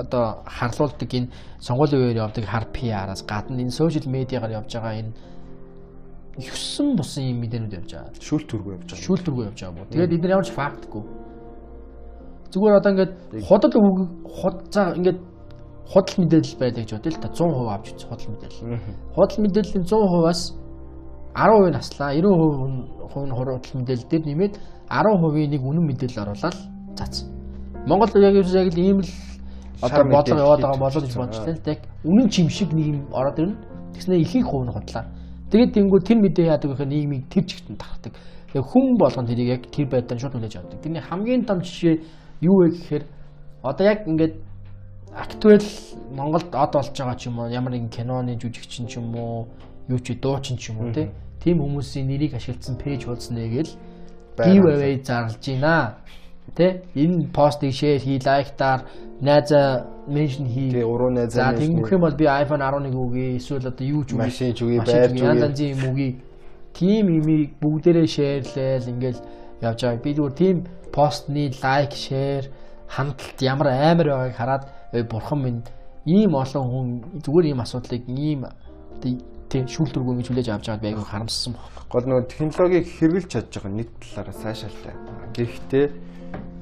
[0.01, 1.29] одоо харлуулдаг энэ
[1.61, 5.13] сонгуулийн үеэр явдаг хар PR-аас гадна энэ сошиал медиагаар явж байгаа энэ
[6.41, 8.13] 9 бусан юм мэдээнүүд явж байгаа.
[8.17, 9.05] Шүүл төргөө явж байгаа.
[9.05, 9.89] Шүүлтүргүй явж байгаа бо.
[9.93, 11.05] Тэгээд эдгээр ямар ч фактгүй.
[12.53, 13.13] Зүгээр одоо ингээд
[13.49, 15.21] худал үг худ за ингээд
[15.89, 18.81] худал мэдээлэл байдаг гэж бодъё л та 100% авч үзсэн худал мэдээлэл.
[19.17, 20.41] Худал мэдээллийн 100%-аас
[21.37, 24.55] 10% наслаа 90% хувь нь худал мэдээлэл дээр нэмээд
[24.89, 26.57] 10%-ийн нэг үнэн мэдээлэл оруулаад
[26.97, 27.29] цац.
[27.85, 29.11] Монгол яг юу яг л ийм л
[29.85, 31.79] одоо бодлого яваад байгаа болоо гэж бодчихлаа тэг.
[32.05, 33.57] Үнэн чим шиг нэг юм ороод ирнэ.
[33.93, 35.05] Тэгснэ ихэнх хувь нь худлаа.
[35.53, 38.13] Тэгээд тэнгүү тэр мэдээ яадаг гэхээр нийгмийг тэр чигтэн тархдаг.
[38.57, 40.81] Яг хүн болгон тэрийг яг тэр байдлаар шууд хүлээж авдаг.
[40.81, 42.01] Тэрний хамгийн том жишээ
[42.41, 43.05] юу вэ гэхээр
[43.61, 44.35] одоо яг ингээд
[45.13, 45.67] актуал
[46.17, 49.47] Монголд од болж байгаа ч юм уу ямар нэгэн киноны жүжигчин ч юм уу
[49.89, 51.13] юу ч дуучин ч юм уу тий
[51.47, 53.71] тийм хүмүүсийн нэрийг ашигласан пэйж уузнаа гээл
[54.43, 56.03] give away зарлж байна.
[56.59, 58.83] Тэ энэ постыг шеэр хий лайктаар
[59.23, 60.75] найзаа меншн хий.
[60.75, 64.11] Тэгээ уруу За найзаа тэнгух юм бол би iPhone 11 үгүй эсвэл одоо юу ч
[64.11, 64.27] үгүй.
[64.27, 66.11] Машин ч үгүй, байр ч үгүй, янз янзын юм үгүй.
[66.75, 69.21] Тим имийг бүгдээрээ шеэрлээл ингээл
[69.63, 70.03] явж байгаа.
[70.03, 70.57] Би зүгээр тийм
[70.91, 72.51] постны лайк, шеэр,
[72.91, 75.63] хандлт ямар амар байгааг хараад "Ой, бурхан минь
[76.07, 76.87] ийм олон хүн
[77.23, 78.47] зүгээр ийм асуудлыг ийм
[79.47, 81.87] одоо тий шүүлтүргүй ингэж хүлээж авч байгаад байг харамссан байна.
[81.91, 84.95] Гол нөгөө технологиг хэрэгжилж чадж байгаа нэг талаараа сайшаалтай.
[85.39, 85.87] Гэхдээ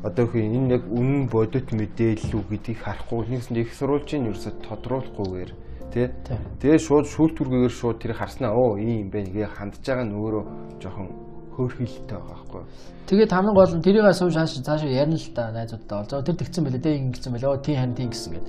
[0.04, 5.50] одоо хөө энэ яг үнэн бодит мэдээлэл үү гэдгийг харахгүй нэгсэн их сурвалжийн ерөөсө тодруулахгүйгээр
[5.96, 6.06] тий
[6.60, 10.44] Тэгээ шууд шүүлтүргээр шууд тэр харснаа оо ийм юм бэ гээ хандж байгаа нь өөрөө
[10.84, 11.08] жоохон
[11.56, 12.62] хөөрхилтэй байгаа байхгүй.
[13.08, 16.04] Тэгээд хамгийн гол нь тэрийг асууж хааш цаашаа ярина л да найзуудтай.
[16.04, 17.48] За тэр тэгсэн байлээ дээ ингэсэн байлээ.
[17.48, 18.46] Оо тий хань тий гэсэн гээд.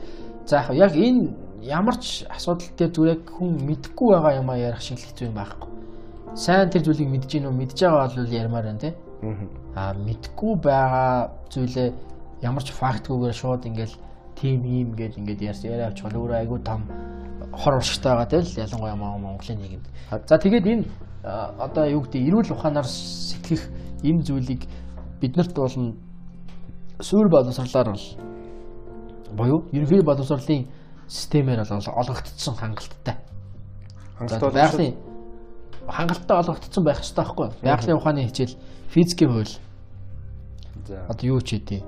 [0.49, 5.01] За яг энэ ямар ч асуудал дээр зүгээр хүн мэдхгүй байгаа юм а ярих шиг
[5.01, 5.70] л хэцүү юм байхгүй.
[6.38, 8.93] Сайн тэр зүйлийг мэдж гин үү мэдж байгаа бол ярмаар байна тий.
[9.74, 11.89] Аа мэдхгүй байгаа зүйлээ
[12.45, 13.95] ямар ч фактгүйгээр шууд ингээл
[14.36, 16.82] тим ийм гээд ингээд яриа авч байгаа өөрөө айгүй том
[17.51, 19.86] хор уршигтай байгаа тэл ялангуяа Монголын нийгэмд.
[20.30, 20.86] За тэгээд энэ
[21.26, 23.63] одоо юу гэдэг эрүүл ухаанаар сэтгэх
[24.03, 24.61] энэ зүйлийг
[25.22, 25.95] биднэрт болно
[27.01, 28.05] суур боловсрлаар бол
[29.34, 30.68] буюу ерөнхий боловсрлын
[31.07, 33.15] системээр бол олгогдсон хангалттай.
[34.17, 34.95] Хангалттай байгалийн
[35.87, 37.53] хангалттай олгогдсон байх хэрэгтэй байхгүй юу?
[37.61, 38.57] Байгалийн ухааны хичээл
[38.89, 39.53] физикийн хууль.
[40.87, 41.83] За одоо юу ч хэдий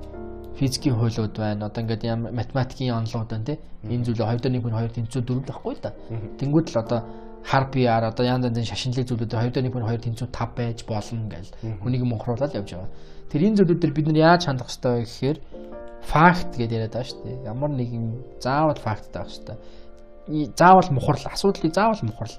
[0.57, 1.65] физикийн хуулиуд байна.
[1.65, 2.03] Одоо ингээд
[2.33, 3.59] математикийн онолууд байна тий.
[3.89, 5.91] Энэ зүйлээ 2 дээр 1 хүн 2 тэнцүү 4 байхгүй л да.
[6.37, 6.99] Тэнгүүд л одоо
[7.45, 10.77] хар PR одоо янз янзын шашинлыг зүйлүүд 2 дээр 1 хүн 2 тэнцүү 5 байж
[10.89, 11.45] болно гэж
[11.81, 12.89] хүнийг мөнхруулаад явж байгаа.
[13.29, 15.37] Тэр энэ зүйлүүд дээр бид нар яаж хандах хэрэгтэй вэ гэхээр
[16.07, 17.43] факт гэдээ яриад байгаа шүү дээ.
[17.51, 18.05] Ямар нэгэн
[18.39, 19.57] заавал факттай байх хэрэгтэй.
[20.55, 22.37] Заавал мухарл асуудлыг заавал мухарл.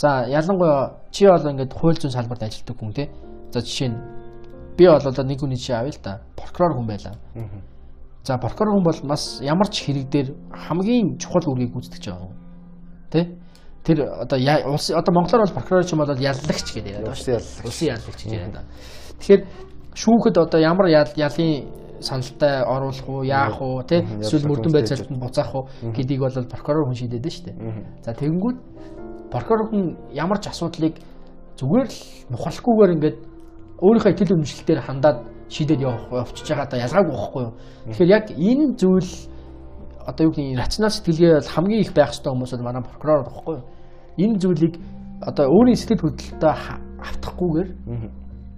[0.00, 3.08] За ялангуяа чи бол ингээд хууль зүйн салбарт ажилладаг хүн тий.
[3.52, 3.98] За жишээ нь
[4.76, 6.20] би бол одоо нэг хүний жишээ авъя л да.
[6.36, 7.14] Прокурор хүн байлаа.
[8.24, 12.36] За прокурор хүн бол бас ямар ч хэрэг дээр хамгийн чухал үргийг гүйцэтгэж байгаа хүн.
[13.12, 13.20] Тэ?
[13.84, 14.38] Тэр одоо
[14.72, 17.44] улс одоо монголоор бол прокурор ч юм бол яллагч гэдэг яриад байна.
[17.68, 18.68] Улсын яллагч гэж яриад байна.
[19.20, 19.42] Тэгэхээр
[19.92, 24.02] шүүхэд одоо ямар ялын саналтай оруулах уу, яах уу, тий?
[24.20, 27.56] Эсвэл мөрдөн байцаалт нь буцаах уу гэдгийг бол прокурор хүн шийдээд шүү дээ.
[28.04, 28.58] За тэгэнгүүт
[29.30, 31.00] прокурор хүн ямар ч асуудлыг
[31.56, 31.98] зүгээр л
[32.34, 33.18] мухалхгүйгээр ингээд
[33.82, 37.54] өөрийнхөө итгэл үнэмшилтээр хандаад шийдээд явах явчихж байгаа да ялгаагүй байхгүй юу.
[37.92, 39.10] Тэгэхээр яг энэ зүйл
[40.06, 43.54] одоо юу гэдэг рационал сэтгэлгээ бол хамгийн их байх хэрэгтэй хүмүүс бол манай прокурор байхгүй
[43.56, 43.64] юу.
[44.18, 44.74] Энэ зүйлийг
[45.22, 46.44] одоо өөрийн сэтгэл хөдлөлтөд
[47.02, 47.68] автахгүйгээр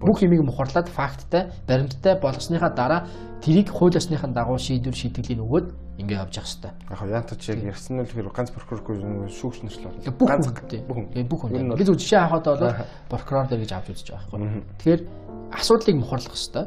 [0.05, 3.01] бүх юмыг мухарлаад факттай, баримттай болгосныхаа дараа
[3.45, 5.67] тэрийг хууль ёсныхаа дагуу шийдвэр шийтгэлийн өгөөд
[6.01, 6.73] ингээ явж явах хэрэгтэй.
[6.89, 8.97] Яг хаа яантач яг ярьсан нь л ганц прокуроргүй
[9.29, 10.17] шүүгч нар л байна.
[10.17, 10.33] Бүх
[11.13, 11.77] тийм бүх хүн.
[11.77, 12.73] Би зөв жишээ авахад бол
[13.13, 14.65] прокурор дээр гэж авч үзэж байгаа байхгүй.
[14.81, 15.03] Тэгэхээр
[15.61, 16.67] асуудлыг мухарлах хэрэгтэй.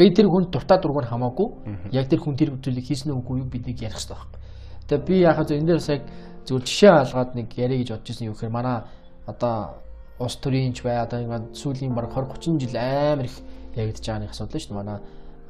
[0.00, 1.48] Би тэр хүн дуртай дургаар хамаагүй
[1.92, 4.40] яг тэр хүн тэр зүйлийг хийсэн үгүй юу биднийг ярих хэрэгтэй байхгүй.
[4.88, 6.02] Тэгээ би яхаа зөв энэ дээр яг
[6.48, 8.84] зөв жишээ алгаад нэг яриа гэж бодож ирсэн юу гэхээр манай
[9.28, 9.76] одоо
[10.18, 13.36] ус төрийнч бай одоо ингээд сүүлийн баг 20 30 жил амар их
[13.76, 14.80] ягдж байгаа нэг асуудал шүү дээ.
[14.80, 14.98] Манай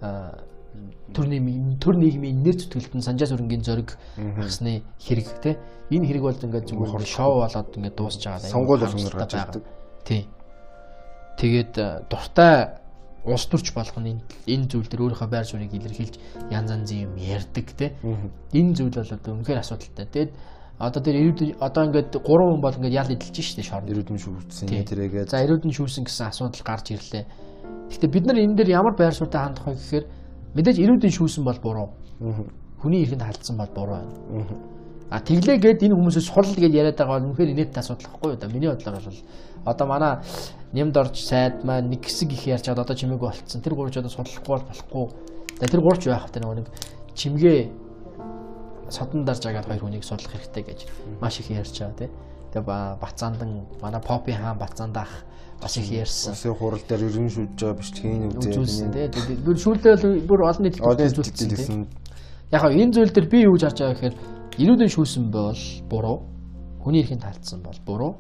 [0.01, 3.97] төр нийгмийн төр нийгмийн нэр зүтгэлтэн санжаа сүрэнгийн зориг
[4.36, 5.57] ахсны хэрэг те
[5.90, 8.51] энэ хэрэг бол ингээд зүгээр шоу болоод ингээд дуусж байгаа.
[8.51, 9.64] Сонгуул болгоноор гарч ирдэг.
[10.05, 10.22] Тий.
[11.38, 11.72] Тэгээд
[12.11, 12.82] дуртай
[13.24, 16.14] улс төрч болох нь энэ зүйл дээр өөрийнхөө байр суурийг илэрхийлж
[16.51, 17.94] янз янзын юм ярьдаг те.
[18.53, 20.07] Энэ зүйл бол одоо үнэхээр асуудалтай.
[20.11, 20.32] Тэгээд
[20.78, 23.88] одоо тэр эрүүл одоо ингээд 3 хүн бол ингээд ял эдэлж штэ шорн.
[23.90, 25.30] Эрүүдэн шүүсэн тэрээгээ.
[25.30, 27.24] За эрүүдэн шүүсэн гэсэн асуудал гарч ирлээ.
[27.91, 30.05] Гэхдээ бид нар энэ дээр ямар байр суурьтай хандах вэ гэхээр
[30.57, 31.89] Мэдээж ирүүдийн шүүсэн бол буруу.
[32.80, 34.57] Хүний эрхэнд халдсан бол буруу байна.
[35.12, 38.41] А тэглээ гээд энэ хүмүүсээс сул гэж яриад байгаа бол үнэхээр инээдтэй асуудал байхгүй юу
[38.41, 38.49] да.
[38.49, 39.20] Миний бодлоор бол
[39.68, 40.12] одоо манай
[40.72, 43.61] нямд орж сайд маань нэг хэсэг их ярьж чад одоо чимээгүй болцсон.
[43.61, 45.07] Тэр гурч одоо судлахгүй бол болохгүй.
[45.61, 46.68] Тэр гурч байх хэрэгтэй нэг
[47.12, 47.59] чимгээ
[48.89, 50.80] содон дарж агаад хоёр хүнийг судлах хэрэгтэй гэж
[51.20, 52.11] маш их ярьж байгаа тийм.
[52.57, 55.26] Тэгээ Бацаандан манай Попи хаан Бацаандах
[55.61, 56.33] бас их ярьсан.
[56.33, 59.45] Усын хурал дээр ерөн шүлж байгаа тийм үзүүлсэн тийм.
[59.45, 61.87] Бүр шүүлдэл бүр олон нийтэд үзүүлсэн.
[62.53, 64.17] Яг хаа энэ зүйл дээр би юу гэж харж байгаа гэхээр
[64.61, 66.19] ирүүдэн шүүсэн бол буруу.
[66.85, 68.13] Хүний эрхийн талдсан бол буруу.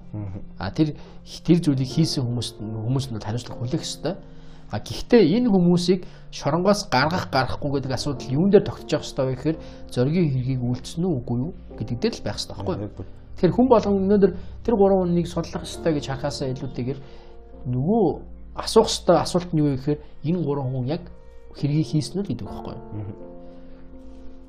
[0.58, 0.96] А тэр
[1.44, 4.16] тэр зүйлийг хийсэн хүмүүст хүмүүст нь хариуцлага хүлээх ёстой.
[4.66, 6.02] А гэхдээ энэ хүмүүсийг
[6.34, 9.58] шоронгоос гаргах гарахгүй гэдэг асуудал юун дээр тогтчих ёстой вэ гэхээр
[9.94, 13.06] зоригийн хэргийг үйлдсэн үү үгүй юу гэдэг дээр л байх ёстой байхгүй?
[13.38, 14.32] Тэгэхээр хүн болгон өнөөдөр
[14.66, 16.98] тэр гурван хүнийг судлах ёстой гэж харахаасаа илүүтэйгээр
[17.66, 18.04] нөгөө
[18.56, 21.02] асуух ёстой асуулт нь юу вэ гэхээр энэ гурван хүн яг
[21.58, 23.14] хэргийг хийсэн үү гэдэг байхгүй юу?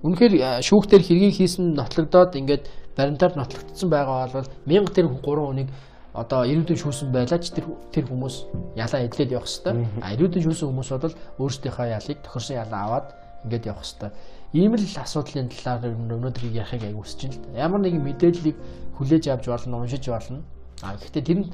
[0.06, 2.64] Үнэхээр шүүхтэр хэргийг хийсэн нотлогдоод ингээд
[2.96, 5.70] баримтаар нотлогдсон байгаа бол мянга тэр гурван хүнийг
[6.18, 8.36] одоо ирүүдэн шүүсэн байлаа ч тэр тэр хүмүүс
[8.74, 10.02] ялаа эдлээд явах хэвээр.
[10.02, 13.08] А ирүүдэн шүүсэн хүмүүс бол өөрсдийнхөө ялыг тохирсон ялаа аваад
[13.46, 14.14] ингээд явах хэвээр.
[14.58, 17.60] Ийм л асуудлын талаар өнөөдөр ярихыг аяг хүсэж байна л да.
[17.70, 18.58] Ямар нэгэн мэдээллийг
[18.98, 20.42] хүлээж авч болно, уншиж болно.
[20.82, 21.48] А гэхдээ тэр нь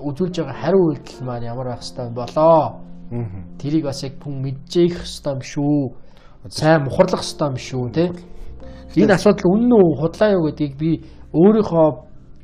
[0.00, 2.80] үзүүлж байгаа хариу үйлдэл маань ямар байх хэвээр болоо.
[3.60, 5.80] Тэрийг бас яг хүн мэджээх хэвээр юм шүү.
[6.48, 8.12] Сайн мухарлах хэвээр юм шүү, тэ.
[8.96, 10.90] Энэ асуудал үнэн үү, худлаа юу гэдгийг би
[11.32, 11.88] өөрийнхөө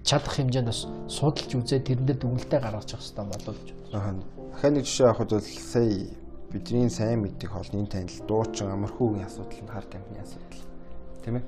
[0.05, 3.68] чадах хэмжээнд бас судалж үзээд тэрэндээ дүгнэлтээ гаргаж явах хэрэгтэй болов уу гэж.
[3.97, 4.12] Аа.
[4.53, 5.93] Дахиад нэг жишээ авахд бол сая
[6.53, 10.62] бидний сайн мэддэг холны танил дуучин амархуугийн асуудал нь хар тамхины асуудал.
[11.25, 11.45] Тийм ээ?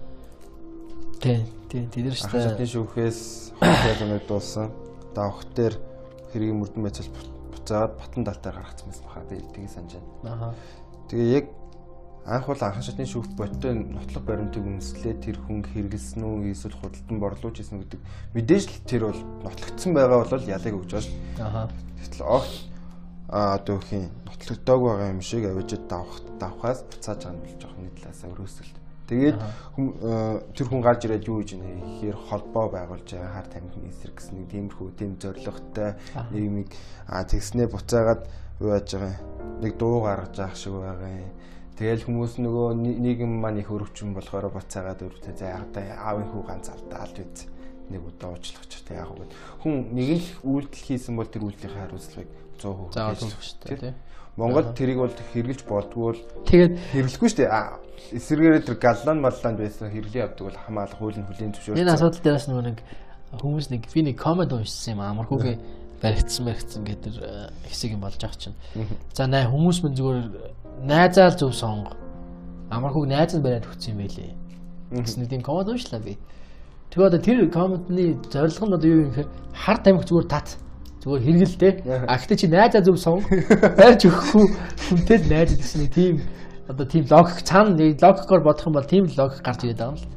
[1.20, 2.72] Тий, тий, тэдэр шүү дээ.
[2.72, 3.20] шүүхээс
[3.60, 4.85] хөлөө
[5.16, 5.22] нэгдүүлсэн.
[5.22, 5.74] Давх дээр
[6.32, 7.08] хэргийн мөрдөн байцал
[7.52, 9.24] буцаагаад батан далтаар гаргацсан байсан баха.
[9.28, 10.34] Тэгээд тийг санаж байна.
[10.34, 10.54] Аха.
[11.08, 11.46] Тэгээ яг
[12.26, 17.18] анх бол анхан шатны шүүх бодтой нотлох баримтыг үндэслээ тэр хүн хэрэгэлсэн үү эсвэл худалдан
[17.22, 18.00] борлуулж исэн гэдэг
[18.34, 21.10] мэдээж л тэр бол нотлогдсон байгаа бол ялыг өгч байна.
[21.38, 21.62] Аха.
[22.02, 22.54] Гэтэл огт
[23.28, 27.82] а одоо хин нотлогдоог байгаа юм шиг авижид давх давхаас буцааж байгаа нь болж байгаа
[27.82, 28.76] нэг талаасаа өрөөсөлт.
[29.06, 31.70] Тэгээд э, тэр хүн гарч ирээд юу гэж нэ
[32.02, 35.94] ихээр холбоо байгуулж байгаа хар тамхины эсрэг гэсэн нэг тиймэрхүү тийм зоригтой
[36.34, 36.74] нийгмийг
[37.06, 38.22] тэгснээ буцаагаад
[38.58, 39.14] юу яаж байгаа
[39.62, 41.30] нэг дуу гаргаж авах шиг байгаа юм.
[41.76, 46.26] Тэгэл хүмүүс нөгөө ни- нийгэм маань их өрөвчин болохоор буцаагаад өрөвтэй за яг та аавын
[46.32, 47.46] хүү ганц алдаа алд үз
[47.92, 49.12] нэг удаа уучлах ч тэг яг.
[49.60, 53.60] Хүн нэг л үйлдэл хийсэн бол тэр үйлдлийн хариуцлагыг 100% Заавал хийж өгөх өгч шүү
[53.76, 53.94] дээ.
[54.36, 57.50] Монгол тэрийг бол хэрэгжилж болдгүй бол Тэгээд хэрэглэхгүй шүү дээ.
[57.50, 57.80] А,
[58.12, 61.80] Эсвэргээрээ тэр галлан малланд байсан хэрэглээ явдаг бол хамаалах хуулийн хүлийн зөвшөөрөл.
[61.80, 62.78] энэ асуудал дээрээс нэг
[63.32, 65.58] хүмүүс нэг би нэг комент уншсан юм амархуугийн
[66.02, 68.56] баригдсан баригдсан гэдэг э, хэсэг юм болж байгаа чинь.
[69.16, 70.28] За най хүмүүс мэн зүгээр
[70.84, 71.96] найзаал зөв сонго.
[72.70, 74.36] Амархууг найз нь бариад өгсөн юм байлээ.
[74.92, 76.20] Гэсэн нэг тийм комент уншлаа би.
[76.90, 80.48] Тэгээ одоо тэр комментны зорилго нь одоо юу юм гэхээр хар тамхи зүгээр тат
[81.06, 81.72] зүгээр хэрэгэлтэй.
[81.86, 83.22] А гэхдээ чи найзаа зөв сон
[83.78, 84.46] барьж өгөхгүй
[84.90, 86.14] хүнтэй л найз гэсэн нэг тийм
[86.66, 90.10] одоо тийм логик цаана логикоор бодох юм бол тийм логик гарч ирээд байгаа юм л.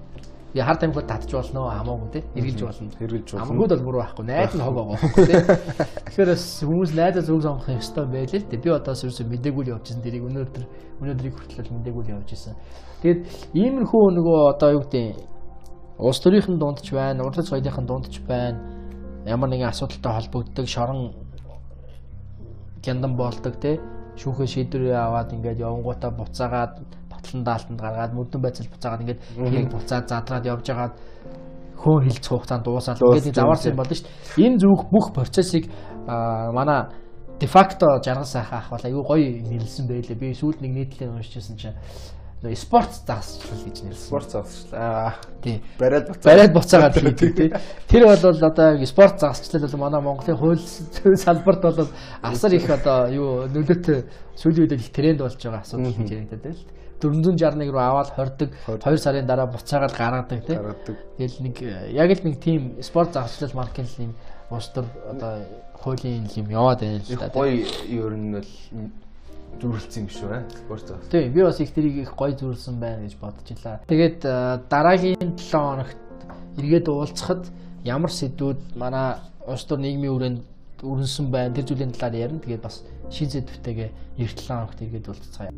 [0.50, 2.90] Би хар тамхи татчих болно хамаагүй те хэрэгжилж болно.
[2.98, 3.46] Хэрэгжилж болно.
[3.54, 4.26] Амгууд бол мөрөө байхгүй.
[4.26, 5.38] Найз нь хог байгаа байхгүй те.
[6.10, 8.64] Тэгэхээр бас хүмүүс найзаа зөв сонгох ёстой байлээ л дээ.
[8.66, 10.02] Би одоо ерөөсөө мдэггүй л явуулчихсан.
[10.02, 10.64] Тэрийг өнөөдөр
[11.06, 12.58] өнөөдрийг хүртэл мдэггүй л явуулчихсан.
[13.06, 13.22] Тэгээд
[13.54, 15.06] иймэрхүү нөгөө одоо юу гэдэг
[16.02, 18.79] улс төрийнхэн дунд ч байна, урлаг соёлынхын дунд ч байна.
[19.26, 21.14] Ямар нэгэн асуудалтай холбогддог шорон
[22.84, 23.80] гяндан болдог те
[24.20, 26.74] шүүхээ шийдвэрээ аваад ингээд явангуудаа буцаагаад
[27.12, 30.94] батлан даалтанд гаргаад мөрдөн байцал буцаагаад ингээд хэрэг буцаад задраад явж байгаад
[31.80, 34.44] хөө хилцэх хугацаанд дуусаад ингээд юм болно шүү дээ.
[34.44, 35.64] Энэ зүг бүх процессыг
[36.08, 36.92] манай
[37.40, 40.20] дефакто жаргал сайхан ах бол аюу гоё нэрлсэн байлээ.
[40.20, 41.78] Би сүүлд нэг нийтлэлийг уншижсэн чинь
[42.44, 44.06] нөө спорт засчлал гэж нэрлсэн.
[44.08, 45.16] спорт завсчлаа.
[45.44, 45.62] Тий.
[45.80, 46.24] Бариад буцаа.
[46.24, 47.50] Бариад буцаагаад хийдэг тий.
[47.88, 51.88] Тэр бол одоо спорт засчлал бол манай Монголын хууль салбарт бол
[52.22, 54.06] асар их одоо юу нөлөөтэй
[54.40, 56.68] сүүлийн үед их тренд болж байгаа асуудал гэж яригдаад байна л.
[57.00, 60.56] 461 руу аваад хордог 2 сарын дараа буцаагаад гаргадаг тий.
[60.56, 64.16] Тэгэл нэг э, яг л нэг тийм спорт засчлал маркетинг
[64.50, 65.44] улс төр одоо
[65.76, 67.30] хуулийн юм яваад байна л да.
[67.30, 68.48] гоё ер нь бол
[69.62, 70.40] зүрлцсэн юм шүү.
[70.56, 71.10] Спорт завс.
[71.10, 73.82] Тийм би бас их тэрийг их гоё зүйлсэн байна гэж бодчихлаа.
[73.88, 75.98] Тэгээд э, дараагийн 7 хоногт
[76.58, 77.50] эргээд уулзахад
[77.84, 80.40] ямар сэдвүүд манай улс төр нийгмийн хүрээнд
[80.84, 82.40] өрнсөн байна тэр зүйлийн талаар ярина.
[82.40, 83.90] Тэгээд бас шин сэдвтэйгээ
[84.20, 85.52] эх 7 хоногт эргээд уулзцгаая.